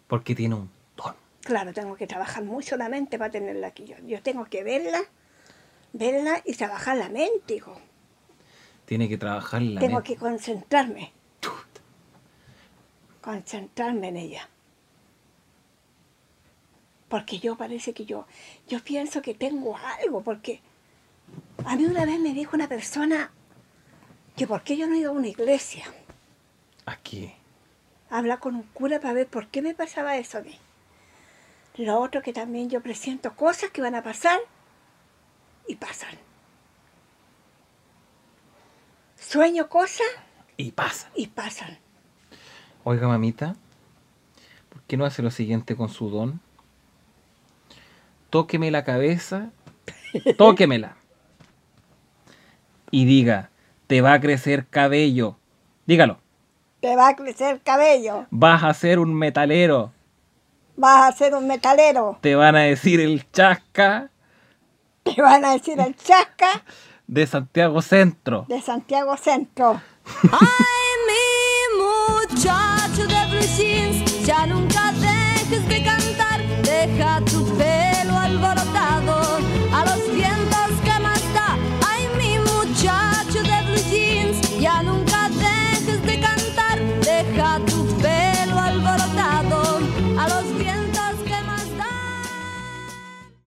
porque 0.06 0.34
tiene 0.34 0.54
un 0.54 0.70
don. 0.96 1.14
Claro, 1.42 1.72
tengo 1.72 1.94
que 1.96 2.06
trabajar 2.06 2.44
mucho 2.44 2.76
la 2.76 2.88
mente 2.88 3.18
para 3.18 3.30
tenerla 3.30 3.66
aquí. 3.68 3.84
Yo, 3.84 3.96
yo 4.06 4.22
tengo 4.22 4.44
que 4.46 4.62
verla, 4.64 5.02
verla 5.92 6.40
y 6.44 6.54
trabajar 6.54 6.96
la 6.96 7.08
mente, 7.08 7.56
hijo. 7.56 7.78
Tiene 8.86 9.08
que 9.08 9.18
trabajar 9.18 9.62
la 9.62 9.80
tengo 9.80 9.96
mente. 9.96 10.14
que 10.14 10.18
concentrarme. 10.18 11.12
Concentrarme 13.20 14.08
en 14.08 14.16
ella. 14.18 14.48
Porque 17.08 17.38
yo 17.38 17.56
parece 17.56 17.92
que 17.94 18.04
yo, 18.04 18.26
yo 18.68 18.80
pienso 18.82 19.22
que 19.22 19.34
tengo 19.34 19.76
algo, 20.02 20.22
porque 20.22 20.60
a 21.64 21.76
mí 21.76 21.84
una 21.86 22.04
vez 22.04 22.20
me 22.20 22.32
dijo 22.34 22.56
una 22.56 22.68
persona 22.68 23.30
que 24.36 24.46
por 24.46 24.62
qué 24.62 24.76
yo 24.76 24.86
no 24.86 24.96
iba 24.96 25.08
a 25.10 25.12
una 25.12 25.28
iglesia. 25.28 25.84
Aquí. 26.86 27.32
hablar 28.10 28.38
con 28.38 28.54
un 28.56 28.62
cura 28.64 29.00
para 29.00 29.14
ver 29.14 29.26
por 29.26 29.48
qué 29.48 29.62
me 29.62 29.74
pasaba 29.74 30.16
eso 30.16 30.38
a 30.38 30.42
mí. 30.42 30.58
Lo 31.76 31.98
otro 31.98 32.22
que 32.22 32.32
también 32.32 32.68
yo 32.70 32.80
presiento 32.82 33.34
cosas 33.34 33.70
que 33.70 33.80
van 33.82 33.94
a 33.94 34.02
pasar 34.02 34.38
y 35.66 35.74
pasan. 35.76 36.16
Sueño 39.18 39.68
cosas 39.68 40.06
Y 40.56 40.72
pasa. 40.72 41.10
y 41.16 41.26
pasan. 41.28 41.78
Oiga, 42.84 43.08
mamita, 43.08 43.56
¿por 44.68 44.82
qué 44.82 44.96
no 44.96 45.04
hace 45.06 45.22
lo 45.22 45.30
siguiente 45.30 45.74
con 45.74 45.88
su 45.88 46.10
don? 46.10 46.40
Tóqueme 48.30 48.70
la 48.70 48.84
cabeza, 48.84 49.50
tóquemela. 50.36 50.96
Y 52.94 53.06
diga, 53.06 53.50
te 53.88 54.00
va 54.02 54.12
a 54.12 54.20
crecer 54.20 54.66
cabello. 54.68 55.36
Dígalo, 55.84 56.18
Te 56.80 56.94
va 56.94 57.08
a 57.08 57.16
crecer 57.16 57.60
cabello, 57.64 58.26
vas 58.30 58.62
a 58.62 58.72
ser 58.72 59.00
un 59.00 59.12
metalero. 59.14 59.92
vas 60.76 61.08
a 61.08 61.16
ser 61.16 61.34
un 61.34 61.48
metalero, 61.48 62.18
Te 62.20 62.36
van 62.36 62.54
a 62.54 62.60
decir 62.60 63.00
el 63.00 63.28
chasca 63.32 64.10
te 65.02 65.20
van 65.20 65.44
a 65.44 65.54
decir 65.54 65.80
el 65.80 65.96
chasca 65.96 66.62
de 67.08 67.26
Santiago 67.26 67.82
Centro. 67.82 68.44
de 68.48 68.60
Santiago 68.62 69.16
Centro. 69.16 69.80
Ay, 70.30 70.38